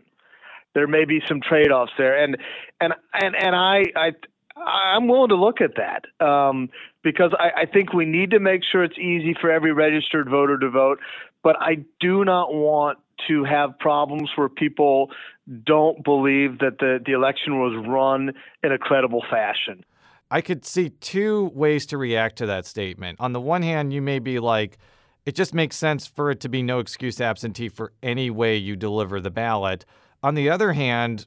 there 0.74 0.86
may 0.86 1.04
be 1.04 1.20
some 1.26 1.40
trade-offs 1.40 1.92
there, 1.98 2.22
and 2.22 2.36
and 2.80 2.94
and 3.12 3.34
and 3.36 3.56
I 3.56 3.84
I 3.96 4.12
I'm 4.56 5.08
willing 5.08 5.30
to 5.30 5.36
look 5.36 5.60
at 5.60 5.72
that 5.76 6.24
um, 6.24 6.68
because 7.02 7.32
I, 7.38 7.62
I 7.62 7.66
think 7.66 7.92
we 7.92 8.04
need 8.04 8.30
to 8.30 8.40
make 8.40 8.62
sure 8.70 8.84
it's 8.84 8.98
easy 8.98 9.34
for 9.40 9.50
every 9.50 9.72
registered 9.72 10.28
voter 10.28 10.58
to 10.58 10.70
vote, 10.70 10.98
but 11.42 11.56
I 11.60 11.84
do 12.00 12.24
not 12.24 12.52
want 12.52 12.98
to 13.28 13.44
have 13.44 13.78
problems 13.78 14.30
where 14.36 14.48
people 14.48 15.10
don't 15.64 16.02
believe 16.04 16.58
that 16.58 16.78
the, 16.78 17.00
the 17.04 17.12
election 17.12 17.58
was 17.58 17.84
run 17.86 18.32
in 18.62 18.72
a 18.72 18.78
credible 18.78 19.22
fashion. 19.30 19.84
I 20.30 20.40
could 20.42 20.64
see 20.64 20.90
two 20.90 21.50
ways 21.54 21.86
to 21.86 21.98
react 21.98 22.36
to 22.38 22.46
that 22.46 22.66
statement. 22.66 23.18
On 23.20 23.32
the 23.32 23.40
one 23.40 23.62
hand, 23.62 23.92
you 23.92 24.00
may 24.00 24.20
be 24.20 24.38
like, 24.38 24.78
it 25.26 25.34
just 25.34 25.54
makes 25.54 25.76
sense 25.76 26.06
for 26.06 26.30
it 26.30 26.40
to 26.40 26.48
be 26.48 26.62
no 26.62 26.78
excuse 26.78 27.20
absentee 27.20 27.68
for 27.68 27.92
any 28.02 28.30
way 28.30 28.56
you 28.56 28.76
deliver 28.76 29.20
the 29.20 29.30
ballot. 29.30 29.84
On 30.22 30.34
the 30.34 30.50
other 30.50 30.72
hand, 30.72 31.26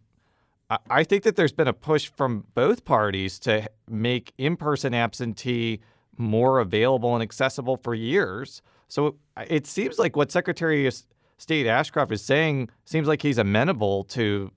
I 0.89 1.03
think 1.03 1.23
that 1.23 1.35
there's 1.35 1.51
been 1.51 1.67
a 1.67 1.73
push 1.73 2.09
from 2.09 2.45
both 2.53 2.85
parties 2.85 3.39
to 3.39 3.69
make 3.89 4.33
in 4.37 4.55
person 4.55 4.93
absentee 4.93 5.81
more 6.17 6.59
available 6.59 7.13
and 7.13 7.21
accessible 7.21 7.77
for 7.77 7.93
years. 7.93 8.61
So 8.87 9.17
it 9.47 9.67
seems 9.67 9.99
like 9.99 10.15
what 10.15 10.31
Secretary 10.31 10.87
of 10.87 10.95
State 11.37 11.67
Ashcroft 11.67 12.11
is 12.11 12.23
saying 12.23 12.69
seems 12.85 13.07
like 13.07 13.21
he's 13.21 13.37
amenable 13.37 14.03
to 14.05 14.51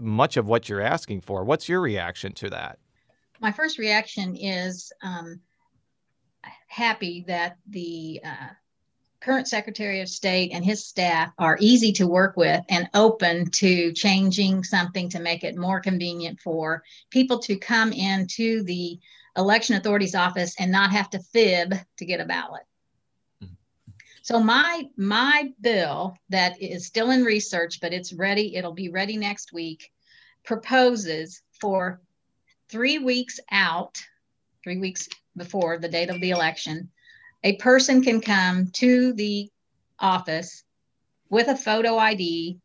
much 0.00 0.36
of 0.36 0.46
what 0.46 0.68
you're 0.68 0.80
asking 0.80 1.20
for. 1.20 1.44
What's 1.44 1.68
your 1.68 1.80
reaction 1.80 2.32
to 2.34 2.50
that? 2.50 2.78
My 3.40 3.52
first 3.52 3.78
reaction 3.78 4.34
is 4.36 4.92
um, 5.02 5.40
happy 6.68 7.24
that 7.28 7.56
the 7.68 8.20
uh, 8.24 8.48
current 9.20 9.48
Secretary 9.48 10.00
of 10.00 10.08
State 10.08 10.50
and 10.52 10.64
his 10.64 10.84
staff 10.84 11.32
are 11.38 11.58
easy 11.60 11.92
to 11.92 12.06
work 12.06 12.36
with 12.36 12.62
and 12.68 12.88
open 12.94 13.50
to 13.50 13.92
changing 13.92 14.64
something 14.64 15.08
to 15.10 15.20
make 15.20 15.44
it 15.44 15.56
more 15.56 15.80
convenient 15.80 16.40
for 16.40 16.82
people 17.10 17.38
to 17.40 17.56
come 17.56 17.92
into 17.92 18.62
the 18.64 18.98
election 19.36 19.76
authority's 19.76 20.14
office 20.14 20.54
and 20.58 20.72
not 20.72 20.90
have 20.90 21.10
to 21.10 21.18
fib 21.18 21.74
to 21.98 22.04
get 22.04 22.20
a 22.20 22.24
ballot. 22.24 22.62
Mm-hmm. 23.42 23.54
So 24.22 24.40
my 24.40 24.88
my 24.96 25.52
bill 25.60 26.16
that 26.30 26.60
is 26.60 26.86
still 26.86 27.10
in 27.10 27.24
research, 27.24 27.80
but 27.80 27.92
it's 27.92 28.12
ready. 28.12 28.56
It'll 28.56 28.72
be 28.72 28.88
ready 28.88 29.16
next 29.16 29.52
week. 29.52 29.90
Proposes 30.44 31.42
for 31.60 32.00
three 32.68 32.98
weeks 32.98 33.40
out, 33.50 34.00
three 34.62 34.78
weeks 34.78 35.08
before 35.36 35.78
the 35.78 35.88
date 35.88 36.10
of 36.10 36.20
the 36.20 36.30
election, 36.30 36.90
a 37.46 37.56
person 37.58 38.02
can 38.02 38.20
come 38.20 38.66
to 38.72 39.12
the 39.12 39.48
office 40.00 40.64
with 41.30 41.46
a 41.46 41.54
photo 41.54 41.96
ID 41.96 42.58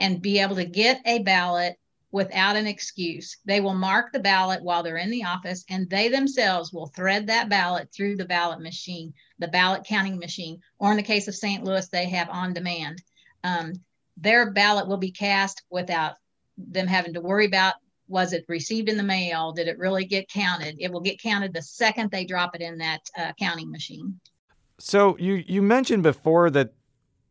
and 0.00 0.20
be 0.20 0.40
able 0.40 0.56
to 0.56 0.64
get 0.64 1.00
a 1.06 1.20
ballot 1.20 1.76
without 2.10 2.56
an 2.56 2.66
excuse. 2.66 3.36
They 3.44 3.60
will 3.60 3.74
mark 3.74 4.12
the 4.12 4.18
ballot 4.18 4.60
while 4.60 4.82
they're 4.82 4.96
in 4.96 5.12
the 5.12 5.22
office 5.22 5.64
and 5.70 5.88
they 5.88 6.08
themselves 6.08 6.72
will 6.72 6.88
thread 6.88 7.28
that 7.28 7.48
ballot 7.48 7.90
through 7.94 8.16
the 8.16 8.24
ballot 8.24 8.60
machine, 8.60 9.14
the 9.38 9.46
ballot 9.46 9.84
counting 9.84 10.18
machine, 10.18 10.58
or 10.80 10.90
in 10.90 10.96
the 10.96 11.04
case 11.04 11.28
of 11.28 11.36
St. 11.36 11.62
Louis, 11.62 11.88
they 11.90 12.06
have 12.06 12.28
on 12.28 12.52
demand. 12.52 13.00
Um, 13.44 13.74
their 14.16 14.50
ballot 14.50 14.88
will 14.88 14.96
be 14.96 15.12
cast 15.12 15.62
without 15.70 16.14
them 16.58 16.88
having 16.88 17.14
to 17.14 17.20
worry 17.20 17.46
about 17.46 17.74
Was 18.08 18.32
it 18.32 18.44
received 18.48 18.88
in 18.88 18.96
the 18.96 19.02
mail? 19.02 19.52
Did 19.52 19.68
it 19.68 19.78
really 19.78 20.04
get 20.04 20.28
counted? 20.28 20.76
It 20.78 20.92
will 20.92 21.00
get 21.00 21.20
counted 21.20 21.54
the 21.54 21.62
second 21.62 22.10
they 22.10 22.24
drop 22.24 22.54
it 22.54 22.60
in 22.60 22.78
that 22.78 23.00
uh, 23.16 23.32
counting 23.38 23.70
machine. 23.70 24.20
So 24.78 25.16
you 25.18 25.42
you 25.46 25.62
mentioned 25.62 26.02
before 26.02 26.50
that 26.50 26.74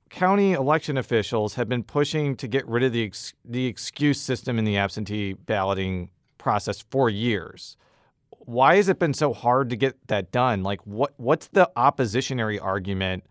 county 0.10 0.54
election 0.54 0.98
officials 0.98 1.56
have 1.56 1.68
been 1.68 1.84
pushing 1.84 2.36
to 2.38 2.48
get 2.48 2.68
rid 2.68 2.84
of 2.84 2.94
the 2.94 3.04
ex- 3.04 3.34
the 3.44 3.66
excuse 3.66 4.22
system 4.22 4.58
in 4.58 4.66
the 4.66 4.78
absentee 4.78 5.34
balloting 5.34 6.10
process 6.38 6.84
for 6.90 7.10
years. 7.10 7.78
Why 8.30 8.76
has 8.76 8.90
it 8.90 9.00
been 9.00 9.14
so 9.14 9.34
hard 9.34 9.70
to 9.70 9.76
get 9.76 10.08
that 10.08 10.32
done? 10.32 10.64
Like 10.64 10.86
what 10.86 11.14
what's 11.18 11.48
the 11.48 11.70
oppositionary 11.76 12.62
argument 12.62 13.26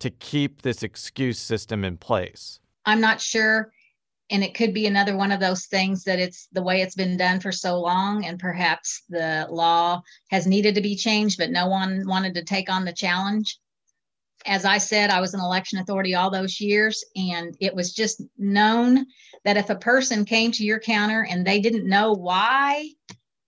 to 0.00 0.10
keep 0.10 0.62
this 0.62 0.82
excuse 0.82 1.38
system 1.38 1.84
in 1.84 1.96
place? 1.96 2.60
I'm 2.84 3.00
not 3.00 3.20
sure 3.20 3.72
and 4.32 4.42
it 4.42 4.54
could 4.54 4.72
be 4.72 4.86
another 4.86 5.14
one 5.14 5.30
of 5.30 5.40
those 5.40 5.66
things 5.66 6.04
that 6.04 6.18
it's 6.18 6.48
the 6.52 6.62
way 6.62 6.80
it's 6.80 6.94
been 6.94 7.18
done 7.18 7.38
for 7.38 7.52
so 7.52 7.78
long 7.78 8.24
and 8.24 8.40
perhaps 8.40 9.02
the 9.10 9.46
law 9.50 10.00
has 10.30 10.46
needed 10.46 10.74
to 10.74 10.80
be 10.80 10.96
changed 10.96 11.38
but 11.38 11.50
no 11.50 11.68
one 11.68 12.02
wanted 12.06 12.34
to 12.34 12.42
take 12.42 12.70
on 12.70 12.84
the 12.84 12.92
challenge. 12.92 13.58
As 14.46 14.64
i 14.64 14.78
said 14.78 15.10
i 15.10 15.20
was 15.20 15.34
an 15.34 15.40
election 15.40 15.78
authority 15.78 16.14
all 16.14 16.30
those 16.30 16.60
years 16.60 17.04
and 17.14 17.56
it 17.60 17.74
was 17.74 17.92
just 17.92 18.22
known 18.38 19.06
that 19.44 19.56
if 19.56 19.70
a 19.70 19.76
person 19.76 20.24
came 20.24 20.50
to 20.52 20.64
your 20.64 20.80
counter 20.80 21.26
and 21.30 21.46
they 21.46 21.60
didn't 21.60 21.88
know 21.88 22.12
why 22.12 22.88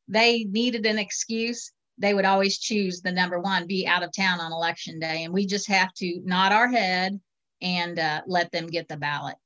they 0.07 0.45
needed 0.45 0.87
an 0.87 0.99
excuse 0.99 1.73
they 1.99 2.15
would 2.15 2.25
always 2.25 2.59
choose 2.59 3.01
the 3.01 3.13
number 3.13 3.41
one 3.41 3.67
be 3.67 3.87
out 3.87 4.03
of 4.03 4.13
town 4.13 4.41
on 4.41 4.53
election 4.53 4.99
day. 4.99 5.23
And 5.23 5.33
we 5.33 5.47
just 5.47 5.69
have 5.69 5.95
to 5.95 6.21
nod 6.25 6.51
our 6.51 6.67
head 6.67 7.21
and 7.63 7.99
uh, 8.01 8.23
let 8.27 8.51
them 8.51 8.67
get 8.67 8.89
the 8.89 8.97
ballot 8.97 9.37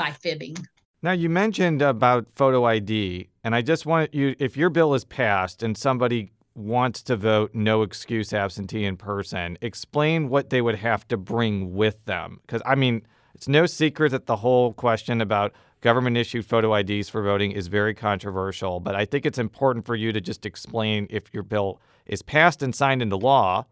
by 0.00 0.10
fibbing. 0.12 0.56
Now, 1.02 1.12
you 1.12 1.28
mentioned 1.28 1.82
about 1.82 2.26
photo 2.34 2.64
ID, 2.64 3.28
and 3.44 3.54
I 3.54 3.60
just 3.60 3.84
want 3.84 4.14
you, 4.14 4.34
if 4.38 4.56
your 4.56 4.70
bill 4.70 4.94
is 4.94 5.04
passed 5.04 5.62
and 5.62 5.76
somebody 5.76 6.32
wants 6.54 7.02
to 7.02 7.16
vote 7.16 7.54
no 7.54 7.82
excuse 7.82 8.32
absentee 8.32 8.84
in 8.84 8.96
person, 8.96 9.58
explain 9.60 10.30
what 10.30 10.48
they 10.48 10.62
would 10.62 10.76
have 10.76 11.06
to 11.08 11.16
bring 11.18 11.74
with 11.74 12.02
them. 12.06 12.40
Because, 12.46 12.62
I 12.64 12.74
mean, 12.76 13.02
it's 13.34 13.46
no 13.46 13.66
secret 13.66 14.10
that 14.12 14.24
the 14.24 14.36
whole 14.36 14.72
question 14.72 15.20
about 15.20 15.52
government 15.82 16.16
issued 16.16 16.46
photo 16.46 16.74
IDs 16.74 17.10
for 17.10 17.22
voting 17.22 17.52
is 17.52 17.68
very 17.68 17.94
controversial, 17.94 18.80
but 18.80 18.94
I 18.94 19.04
think 19.04 19.26
it's 19.26 19.38
important 19.38 19.84
for 19.84 19.96
you 19.96 20.12
to 20.12 20.20
just 20.20 20.46
explain 20.46 21.06
if 21.10 21.32
your 21.32 21.42
bill 21.42 21.78
is 22.06 22.22
passed 22.22 22.62
and 22.62 22.74
signed 22.74 23.02
into 23.02 23.16
law, 23.16 23.66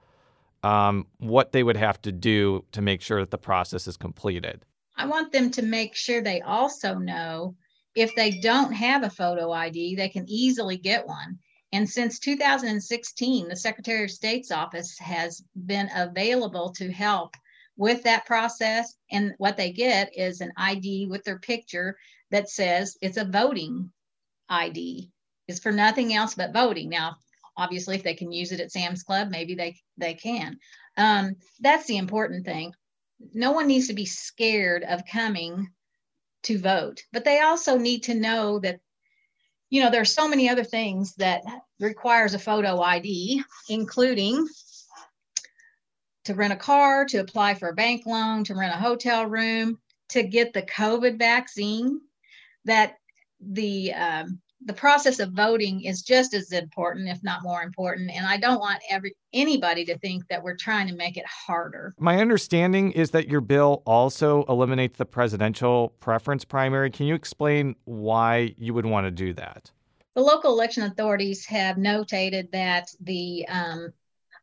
um, 0.63 1.07
what 1.19 1.53
they 1.53 1.63
would 1.63 1.77
have 1.77 2.01
to 2.03 2.13
do 2.13 2.65
to 2.73 2.83
make 2.83 3.01
sure 3.01 3.21
that 3.21 3.31
the 3.31 3.39
process 3.39 3.87
is 3.87 3.97
completed. 3.97 4.65
I 4.99 5.07
want 5.07 5.31
them 5.31 5.51
to 5.53 5.63
make 5.63 5.95
sure 5.95 6.21
they 6.21 6.41
also 6.41 6.95
know 6.95 7.55
if 7.95 8.15
they 8.17 8.33
don't 8.41 8.73
have 8.73 9.05
a 9.05 9.11
photo 9.11 9.53
ID, 9.53 9.95
they 9.95 10.09
can 10.09 10.29
easily 10.29 10.77
get 10.77 11.07
one. 11.07 11.39
And 11.73 11.89
since 11.89 12.19
2016, 12.19 13.49
the 13.49 13.55
Secretary 13.57 14.05
of 14.05 14.11
State's 14.11 14.51
office 14.51 14.99
has 14.99 15.45
been 15.67 15.89
available 15.95 16.71
to 16.73 16.91
help 16.91 17.37
with 17.77 18.03
that 18.03 18.27
process. 18.27 18.95
And 19.13 19.35
what 19.39 19.57
they 19.57 19.71
get 19.71 20.17
is 20.17 20.41
an 20.41 20.53
ID 20.57 21.07
with 21.07 21.23
their 21.23 21.39
picture 21.39 21.97
that 22.31 22.51
says 22.51 22.97
it's 23.01 23.19
a 23.19 23.25
voting 23.25 23.93
ID. 24.49 25.13
It's 25.47 25.61
for 25.61 25.73
nothing 25.73 26.13
else 26.13 26.35
but 26.35 26.53
voting. 26.53 26.89
Now, 26.89 27.19
obviously, 27.57 27.95
if 27.95 28.03
they 28.03 28.15
can 28.15 28.33
use 28.33 28.51
it 28.51 28.61
at 28.61 28.73
Sam's 28.73 29.05
Club, 29.05 29.29
maybe 29.31 29.55
they 29.55 29.77
they 29.97 30.15
can. 30.15 30.59
Um, 30.97 31.37
that's 31.61 31.87
the 31.87 31.99
important 31.99 32.45
thing 32.45 32.73
no 33.33 33.53
one 33.53 33.67
needs 33.67 33.89
to 33.89 33.95
be 33.95 34.05
scared 34.05 34.85
of 34.85 35.07
coming 35.07 35.71
to 36.45 36.59
vote, 36.59 37.03
but 37.13 37.25
they 37.25 37.41
also 37.41 37.77
need 37.77 38.05
to 38.05 38.15
know 38.15 38.59
that 38.61 38.81
you 39.71 39.83
know 39.83 39.91
there's 39.91 40.15
so 40.15 40.29
many 40.29 40.49
other 40.49 40.65
things 40.65 41.15
that 41.17 41.43
requires 41.81 42.35
a 42.35 42.39
photo 42.39 42.81
ID, 42.81 43.43
including 43.69 44.47
to 46.25 46.35
rent 46.35 46.53
a 46.53 46.57
car, 46.57 47.05
to 47.07 47.19
apply 47.19 47.55
for 47.55 47.69
a 47.69 47.75
bank 47.75 48.07
loan, 48.07 48.45
to 48.45 48.55
rent 48.55 48.75
a 48.75 48.79
hotel 48.79 49.27
room, 49.27 49.79
to 50.11 50.23
get 50.23 50.53
the 50.53 50.63
COVID 50.63 51.19
vaccine. 51.19 52.01
That 52.65 52.97
the 53.41 53.93
um, 53.95 54.41
the 54.65 54.73
process 54.73 55.21
of 55.21 55.33
voting 55.33 55.83
is 55.85 56.03
just 56.03 56.35
as 56.35 56.53
important, 56.53 57.09
if 57.09 57.23
not 57.23 57.43
more 57.43 57.63
important. 57.63 58.11
And 58.11 58.27
I 58.27 58.37
don't 58.37 58.59
want 58.59 58.81
every 58.91 59.15
anybody 59.33 59.85
to 59.85 59.97
think 59.99 60.27
that 60.29 60.43
we're 60.43 60.57
trying 60.57 60.89
to 60.89 60.95
make 60.95 61.17
it 61.17 61.25
harder. 61.27 61.95
My 61.99 62.21
understanding 62.21 62.93
is 62.93 63.11
that 63.13 63.29
your 63.29 63.41
bill 63.41 63.83
also 63.87 64.45
eliminates 64.49 64.99
the 64.99 65.05
presidential 65.05 65.91
preference 66.01 66.45
primary. 66.45 66.91
Can 66.91 67.07
you 67.07 67.15
explain 67.15 67.77
why 67.85 68.55
you 68.59 68.75
would 68.75 68.87
want 68.87 69.07
to 69.07 69.11
do 69.11 69.33
that? 69.35 69.71
The 70.15 70.23
local 70.23 70.53
election 70.53 70.83
authorities 70.83 71.47
have 71.47 71.77
notated 71.77 72.51
that 72.51 72.89
the 73.01 73.47
um, 73.49 73.93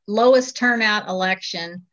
lowest 0.07 0.55
turnout 0.55 1.09
election 1.09 1.85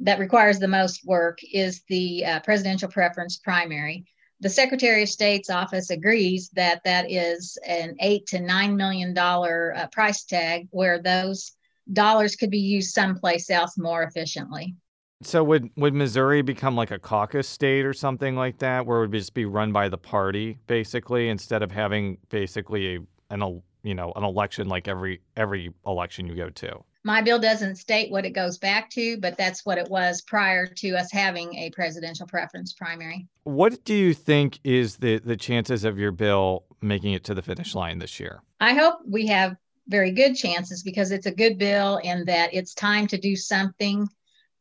that 0.00 0.18
requires 0.18 0.58
the 0.58 0.66
most 0.66 1.04
work 1.04 1.38
is 1.52 1.82
the 1.88 2.24
uh, 2.26 2.40
presidential 2.40 2.88
preference 2.88 3.36
primary 3.36 4.04
the 4.42 4.50
Secretary 4.50 5.04
of 5.04 5.08
State's 5.08 5.50
office 5.50 5.90
agrees 5.90 6.50
that 6.50 6.82
that 6.84 7.08
is 7.08 7.56
an 7.64 7.94
eight 8.00 8.26
to 8.26 8.40
nine 8.40 8.76
million 8.76 9.14
dollar 9.14 9.72
uh, 9.76 9.86
price 9.86 10.24
tag, 10.24 10.66
where 10.72 11.00
those 11.00 11.52
dollars 11.92 12.34
could 12.34 12.50
be 12.50 12.58
used 12.58 12.92
someplace 12.92 13.48
else 13.50 13.78
more 13.78 14.02
efficiently. 14.02 14.74
So 15.22 15.44
would 15.44 15.70
would 15.76 15.94
Missouri 15.94 16.42
become 16.42 16.74
like 16.74 16.90
a 16.90 16.98
caucus 16.98 17.48
state 17.48 17.86
or 17.86 17.94
something 17.94 18.34
like 18.34 18.58
that, 18.58 18.84
where 18.84 18.98
it 18.98 19.00
would 19.02 19.12
just 19.12 19.32
be 19.32 19.44
run 19.44 19.72
by 19.72 19.88
the 19.88 19.98
party 19.98 20.58
basically, 20.66 21.28
instead 21.28 21.62
of 21.62 21.70
having 21.70 22.18
basically 22.28 22.96
a, 22.96 23.00
an 23.30 23.62
you 23.84 23.94
know 23.94 24.12
an 24.16 24.24
election 24.24 24.68
like 24.68 24.88
every 24.88 25.20
every 25.36 25.72
election 25.86 26.26
you 26.26 26.34
go 26.34 26.50
to? 26.50 26.82
My 27.04 27.20
bill 27.20 27.40
doesn't 27.40 27.76
state 27.76 28.12
what 28.12 28.24
it 28.24 28.30
goes 28.30 28.58
back 28.58 28.88
to, 28.90 29.18
but 29.18 29.36
that's 29.36 29.66
what 29.66 29.78
it 29.78 29.88
was 29.90 30.22
prior 30.22 30.66
to 30.66 30.90
us 30.90 31.10
having 31.10 31.54
a 31.56 31.70
presidential 31.70 32.26
preference 32.26 32.72
primary. 32.74 33.26
What 33.42 33.84
do 33.84 33.94
you 33.94 34.14
think 34.14 34.60
is 34.62 34.96
the, 34.96 35.18
the 35.18 35.36
chances 35.36 35.84
of 35.84 35.98
your 35.98 36.12
bill 36.12 36.64
making 36.80 37.14
it 37.14 37.24
to 37.24 37.34
the 37.34 37.42
finish 37.42 37.74
line 37.74 37.98
this 37.98 38.20
year? 38.20 38.42
I 38.60 38.74
hope 38.74 39.00
we 39.04 39.26
have 39.26 39.56
very 39.88 40.12
good 40.12 40.36
chances 40.36 40.84
because 40.84 41.10
it's 41.10 41.26
a 41.26 41.34
good 41.34 41.58
bill 41.58 42.00
and 42.04 42.26
that 42.28 42.54
it's 42.54 42.72
time 42.72 43.08
to 43.08 43.18
do 43.18 43.34
something 43.34 44.08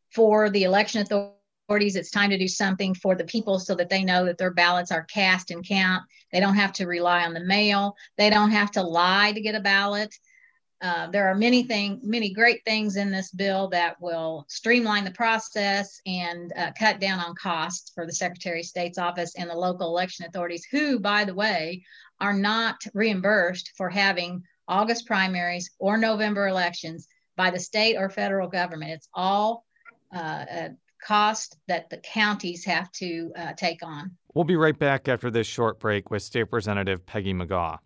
for 0.09 0.49
the 0.49 0.63
election 0.63 1.01
authorities. 1.01 1.95
It's 1.95 2.09
time 2.09 2.31
to 2.31 2.39
do 2.39 2.47
something 2.47 2.95
for 2.95 3.15
the 3.15 3.23
people 3.23 3.59
so 3.59 3.75
that 3.75 3.89
they 3.89 4.03
know 4.03 4.25
that 4.25 4.39
their 4.39 4.51
ballots 4.51 4.91
are 4.91 5.03
cast 5.03 5.51
and 5.51 5.65
count. 5.65 6.03
They 6.31 6.39
don't 6.39 6.55
have 6.55 6.73
to 6.73 6.87
rely 6.87 7.23
on 7.23 7.35
the 7.35 7.43
mail. 7.43 7.95
They 8.17 8.31
don't 8.31 8.51
have 8.51 8.71
to 8.71 8.81
lie 8.81 9.31
to 9.31 9.41
get 9.41 9.53
a 9.53 9.59
ballot. 9.59 10.15
Uh, 10.81 11.07
there 11.07 11.27
are 11.27 11.35
many 11.35 11.63
things, 11.63 11.99
many 12.03 12.33
great 12.33 12.65
things 12.65 12.95
in 12.95 13.11
this 13.11 13.31
bill 13.31 13.67
that 13.67 14.01
will 14.01 14.45
streamline 14.49 15.03
the 15.03 15.11
process 15.11 16.01
and 16.07 16.51
uh, 16.57 16.71
cut 16.77 16.99
down 16.99 17.19
on 17.19 17.35
costs 17.35 17.91
for 17.93 18.07
the 18.07 18.13
Secretary 18.13 18.61
of 18.61 18.65
State's 18.65 18.97
office 18.97 19.35
and 19.35 19.49
the 19.49 19.55
local 19.55 19.87
election 19.87 20.25
authorities, 20.25 20.65
who, 20.71 20.99
by 20.99 21.23
the 21.23 21.35
way, 21.35 21.83
are 22.19 22.33
not 22.33 22.81
reimbursed 22.95 23.73
for 23.77 23.89
having 23.89 24.43
August 24.67 25.05
primaries 25.05 25.69
or 25.77 25.97
November 25.97 26.47
elections 26.47 27.07
by 27.35 27.51
the 27.51 27.59
state 27.59 27.95
or 27.95 28.09
federal 28.09 28.47
government. 28.47 28.91
It's 28.91 29.09
all 29.13 29.65
uh, 30.15 30.45
a 30.49 30.69
cost 31.03 31.57
that 31.67 31.89
the 31.89 31.97
counties 31.97 32.65
have 32.65 32.91
to 32.93 33.31
uh, 33.35 33.53
take 33.53 33.83
on. 33.83 34.11
We'll 34.33 34.45
be 34.45 34.55
right 34.55 34.77
back 34.77 35.07
after 35.07 35.29
this 35.29 35.47
short 35.47 35.79
break 35.79 36.09
with 36.09 36.23
State 36.23 36.43
Representative 36.43 37.05
Peggy 37.05 37.33
McGaugh. 37.33 37.79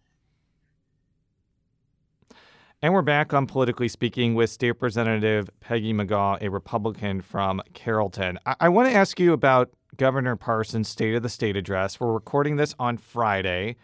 And 2.86 2.94
we're 2.94 3.02
back 3.02 3.34
on 3.34 3.48
Politically 3.48 3.88
Speaking 3.88 4.36
with 4.36 4.52
State 4.52 4.70
Representative 4.70 5.50
Peggy 5.60 5.92
McGaugh, 5.92 6.40
a 6.40 6.52
Republican 6.52 7.20
from 7.20 7.60
Carrollton. 7.74 8.38
I, 8.46 8.56
I 8.60 8.70
want 8.70 8.88
to 8.88 8.96
ask 8.96 9.20
you 9.20 9.34
about 9.34 9.72
Governor 9.98 10.36
Parson's 10.36 10.88
State 10.88 11.16
of 11.16 11.24
the 11.24 11.30
State 11.30 11.58
address. 11.58 12.00
We're 12.00 12.14
recording 12.14 12.58
this 12.58 12.76
on 12.78 12.98
Friday, 12.98 13.78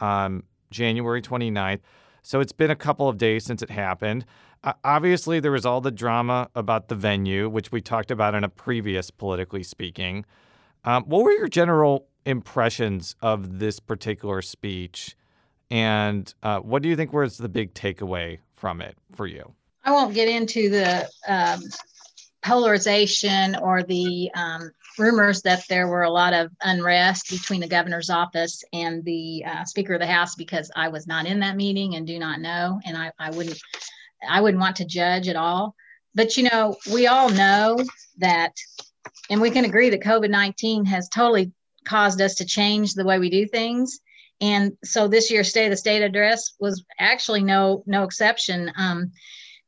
um, 0.00 0.42
January 0.72 1.22
29th. 1.22 1.78
So 2.22 2.40
it's 2.40 2.50
been 2.50 2.72
a 2.72 2.74
couple 2.74 3.08
of 3.08 3.16
days 3.16 3.44
since 3.44 3.62
it 3.62 3.70
happened. 3.70 4.26
Uh, 4.64 4.72
obviously, 4.82 5.38
there 5.38 5.52
was 5.52 5.64
all 5.64 5.80
the 5.80 5.92
drama 5.92 6.50
about 6.56 6.88
the 6.88 6.96
venue, 6.96 7.48
which 7.48 7.70
we 7.70 7.80
talked 7.80 8.10
about 8.10 8.34
in 8.34 8.42
a 8.42 8.48
previous 8.48 9.12
Politically 9.12 9.62
Speaking. 9.62 10.26
Um, 10.84 11.04
what 11.04 11.22
were 11.22 11.30
your 11.30 11.46
general 11.46 12.08
impressions 12.26 13.14
of 13.22 13.60
this 13.60 13.78
particular 13.78 14.42
speech? 14.42 15.14
And 15.70 16.34
uh, 16.42 16.58
what 16.58 16.82
do 16.82 16.88
you 16.88 16.96
think 16.96 17.12
was 17.12 17.38
the 17.38 17.48
big 17.48 17.72
takeaway 17.74 18.40
from 18.58 18.80
it 18.80 18.96
for 19.14 19.26
you? 19.26 19.52
I 19.84 19.92
won't 19.92 20.14
get 20.14 20.28
into 20.28 20.68
the 20.68 21.08
um, 21.26 21.60
polarization 22.42 23.56
or 23.56 23.82
the 23.82 24.30
um, 24.34 24.70
rumors 24.98 25.42
that 25.42 25.64
there 25.68 25.86
were 25.88 26.02
a 26.02 26.10
lot 26.10 26.34
of 26.34 26.50
unrest 26.62 27.30
between 27.30 27.60
the 27.60 27.68
governor's 27.68 28.10
office 28.10 28.62
and 28.72 29.04
the 29.04 29.44
uh, 29.46 29.64
Speaker 29.64 29.94
of 29.94 30.00
the 30.00 30.06
House 30.06 30.34
because 30.34 30.70
I 30.74 30.88
was 30.88 31.06
not 31.06 31.26
in 31.26 31.40
that 31.40 31.56
meeting 31.56 31.94
and 31.94 32.06
do 32.06 32.18
not 32.18 32.40
know, 32.40 32.80
and 32.84 32.96
I, 32.96 33.12
I 33.18 33.30
wouldn't 33.30 33.58
I 34.28 34.40
wouldn't 34.40 34.60
want 34.60 34.76
to 34.76 34.84
judge 34.84 35.28
at 35.28 35.36
all. 35.36 35.74
But 36.14 36.36
you 36.36 36.44
know, 36.44 36.76
we 36.92 37.06
all 37.06 37.30
know 37.30 37.78
that, 38.18 38.52
and 39.30 39.40
we 39.40 39.50
can 39.50 39.64
agree 39.64 39.90
that 39.90 40.00
COVID 40.00 40.30
nineteen 40.30 40.84
has 40.86 41.08
totally 41.08 41.52
caused 41.84 42.20
us 42.20 42.34
to 42.36 42.44
change 42.44 42.94
the 42.94 43.04
way 43.04 43.18
we 43.18 43.30
do 43.30 43.46
things 43.46 44.00
And 44.40 44.76
so 44.84 45.08
this 45.08 45.30
year's 45.30 45.48
State 45.48 45.66
of 45.66 45.70
the 45.70 45.76
State 45.76 46.02
address 46.02 46.54
was 46.60 46.84
actually 46.98 47.42
no 47.42 47.82
no 47.86 48.04
exception. 48.04 48.72
Um, 48.76 49.12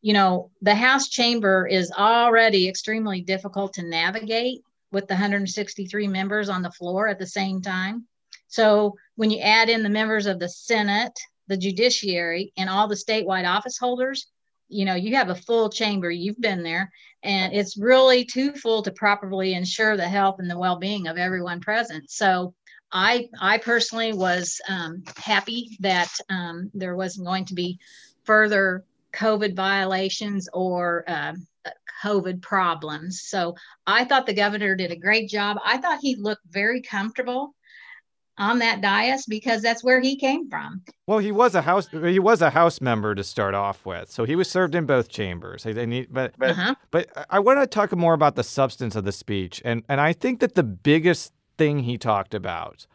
you 0.02 0.12
know, 0.12 0.50
the 0.62 0.74
House 0.74 1.08
chamber 1.08 1.66
is 1.66 1.90
already 1.90 2.68
extremely 2.68 3.20
difficult 3.20 3.74
to 3.74 3.82
navigate 3.82 4.62
with 4.92 5.06
the 5.06 5.14
163 5.14 6.08
members 6.08 6.48
on 6.48 6.62
the 6.62 6.70
floor 6.70 7.08
at 7.08 7.18
the 7.18 7.26
same 7.26 7.60
time. 7.60 8.06
So 8.48 8.96
when 9.16 9.30
you 9.30 9.40
add 9.40 9.68
in 9.68 9.82
the 9.82 9.88
members 9.88 10.26
of 10.26 10.38
the 10.38 10.48
Senate, 10.48 11.18
the 11.46 11.56
judiciary, 11.56 12.52
and 12.56 12.68
all 12.68 12.88
the 12.88 12.94
statewide 12.94 13.48
office 13.48 13.78
holders, 13.78 14.26
you 14.68 14.84
know, 14.84 14.94
you 14.94 15.16
have 15.16 15.30
a 15.30 15.34
full 15.34 15.68
chamber. 15.68 16.10
You've 16.10 16.40
been 16.40 16.62
there, 16.62 16.90
and 17.22 17.52
it's 17.52 17.76
really 17.76 18.24
too 18.24 18.52
full 18.52 18.82
to 18.82 18.92
properly 18.92 19.54
ensure 19.54 19.96
the 19.96 20.08
health 20.08 20.36
and 20.38 20.48
the 20.48 20.58
well-being 20.58 21.08
of 21.08 21.18
everyone 21.18 21.60
present. 21.60 22.10
So 22.10 22.54
I, 22.92 23.28
I 23.40 23.58
personally 23.58 24.12
was 24.12 24.60
um, 24.68 25.02
happy 25.16 25.76
that 25.80 26.10
um, 26.28 26.70
there 26.74 26.96
wasn't 26.96 27.26
going 27.26 27.44
to 27.46 27.54
be 27.54 27.78
further 28.24 28.84
COVID 29.12 29.54
violations 29.54 30.48
or 30.52 31.04
uh, 31.06 31.34
COVID 32.02 32.42
problems. 32.42 33.22
So 33.22 33.54
I 33.86 34.04
thought 34.04 34.26
the 34.26 34.34
governor 34.34 34.74
did 34.74 34.90
a 34.90 34.96
great 34.96 35.28
job. 35.28 35.58
I 35.64 35.78
thought 35.78 35.98
he 36.00 36.16
looked 36.16 36.46
very 36.48 36.80
comfortable 36.82 37.54
on 38.38 38.58
that 38.60 38.80
dais 38.80 39.26
because 39.26 39.60
that's 39.60 39.84
where 39.84 40.00
he 40.00 40.16
came 40.16 40.48
from. 40.48 40.82
Well, 41.06 41.18
he 41.18 41.30
was 41.30 41.54
a 41.54 41.62
house 41.62 41.88
he 41.88 42.18
was 42.18 42.40
a 42.40 42.50
house 42.50 42.80
member 42.80 43.14
to 43.14 43.22
start 43.22 43.54
off 43.54 43.84
with, 43.84 44.10
so 44.10 44.24
he 44.24 44.34
was 44.34 44.48
served 44.48 44.74
in 44.74 44.86
both 44.86 45.08
chambers. 45.08 45.66
Need, 45.66 46.08
but 46.10 46.32
but, 46.38 46.50
uh-huh. 46.50 46.74
but 46.90 47.08
I 47.28 47.38
want 47.38 47.60
to 47.60 47.66
talk 47.66 47.94
more 47.94 48.14
about 48.14 48.36
the 48.36 48.44
substance 48.44 48.96
of 48.96 49.04
the 49.04 49.12
speech, 49.12 49.60
and 49.64 49.82
and 49.88 50.00
I 50.00 50.14
think 50.14 50.40
that 50.40 50.54
the 50.54 50.62
biggest 50.62 51.32
thing 51.60 51.80
he 51.80 51.98
talked 51.98 52.32
about, 52.32 52.86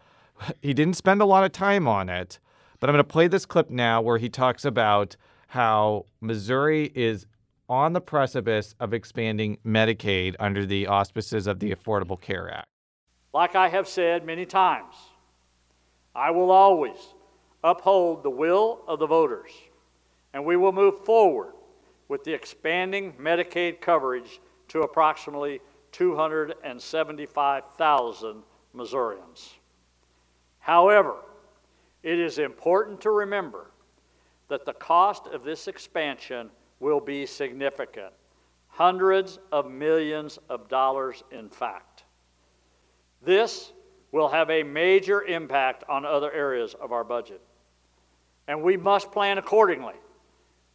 he 0.59 0.73
didn't 0.73 0.95
spend 0.95 1.21
a 1.21 1.25
lot 1.25 1.43
of 1.43 1.51
time 1.51 1.87
on 1.87 2.09
it, 2.09 2.39
but 2.79 2.89
I'm 2.89 2.95
going 2.95 3.05
to 3.05 3.07
play 3.07 3.27
this 3.27 3.45
clip 3.45 3.69
now 3.69 4.01
where 4.01 4.17
he 4.17 4.27
talks 4.27 4.65
about 4.65 5.15
how 5.49 6.07
Missouri 6.19 6.91
is 6.95 7.27
on 7.69 7.93
the 7.93 8.01
precipice 8.01 8.73
of 8.79 8.91
expanding 8.91 9.59
Medicaid 9.63 10.35
under 10.39 10.65
the 10.65 10.87
auspices 10.87 11.45
of 11.45 11.59
the 11.59 11.75
Affordable 11.75 12.19
Care 12.19 12.51
Act. 12.51 12.67
Like 13.35 13.55
I 13.55 13.69
have 13.69 13.87
said 13.87 14.25
many 14.25 14.47
times, 14.47 14.95
I 16.15 16.31
will 16.31 16.49
always 16.49 16.97
uphold 17.63 18.23
the 18.23 18.31
will 18.31 18.81
of 18.87 18.97
the 18.97 19.05
voters, 19.05 19.51
and 20.33 20.43
we 20.43 20.57
will 20.57 20.71
move 20.71 21.05
forward 21.05 21.53
with 22.07 22.23
the 22.23 22.33
expanding 22.33 23.13
Medicaid 23.13 23.79
coverage 23.79 24.39
to 24.69 24.81
approximately 24.81 25.61
275,000 25.91 28.41
Missourians. 28.75 29.53
However, 30.59 31.15
it 32.03 32.19
is 32.19 32.37
important 32.39 33.01
to 33.01 33.11
remember 33.11 33.71
that 34.47 34.65
the 34.65 34.73
cost 34.73 35.27
of 35.27 35.43
this 35.43 35.67
expansion 35.67 36.49
will 36.79 36.99
be 36.99 37.25
significant 37.25 38.13
hundreds 38.67 39.39
of 39.53 39.71
millions 39.71 40.37
of 40.49 40.67
dollars, 40.67 41.23
in 41.31 41.49
fact. 41.49 42.03
This 43.21 43.71
will 44.11 44.27
have 44.27 44.49
a 44.49 44.63
major 44.63 45.23
impact 45.23 45.85
on 45.87 46.05
other 46.05 46.31
areas 46.31 46.73
of 46.73 46.91
our 46.91 47.05
budget. 47.05 47.41
And 48.49 48.61
we 48.61 48.75
must 48.75 49.11
plan 49.13 49.37
accordingly, 49.37 49.95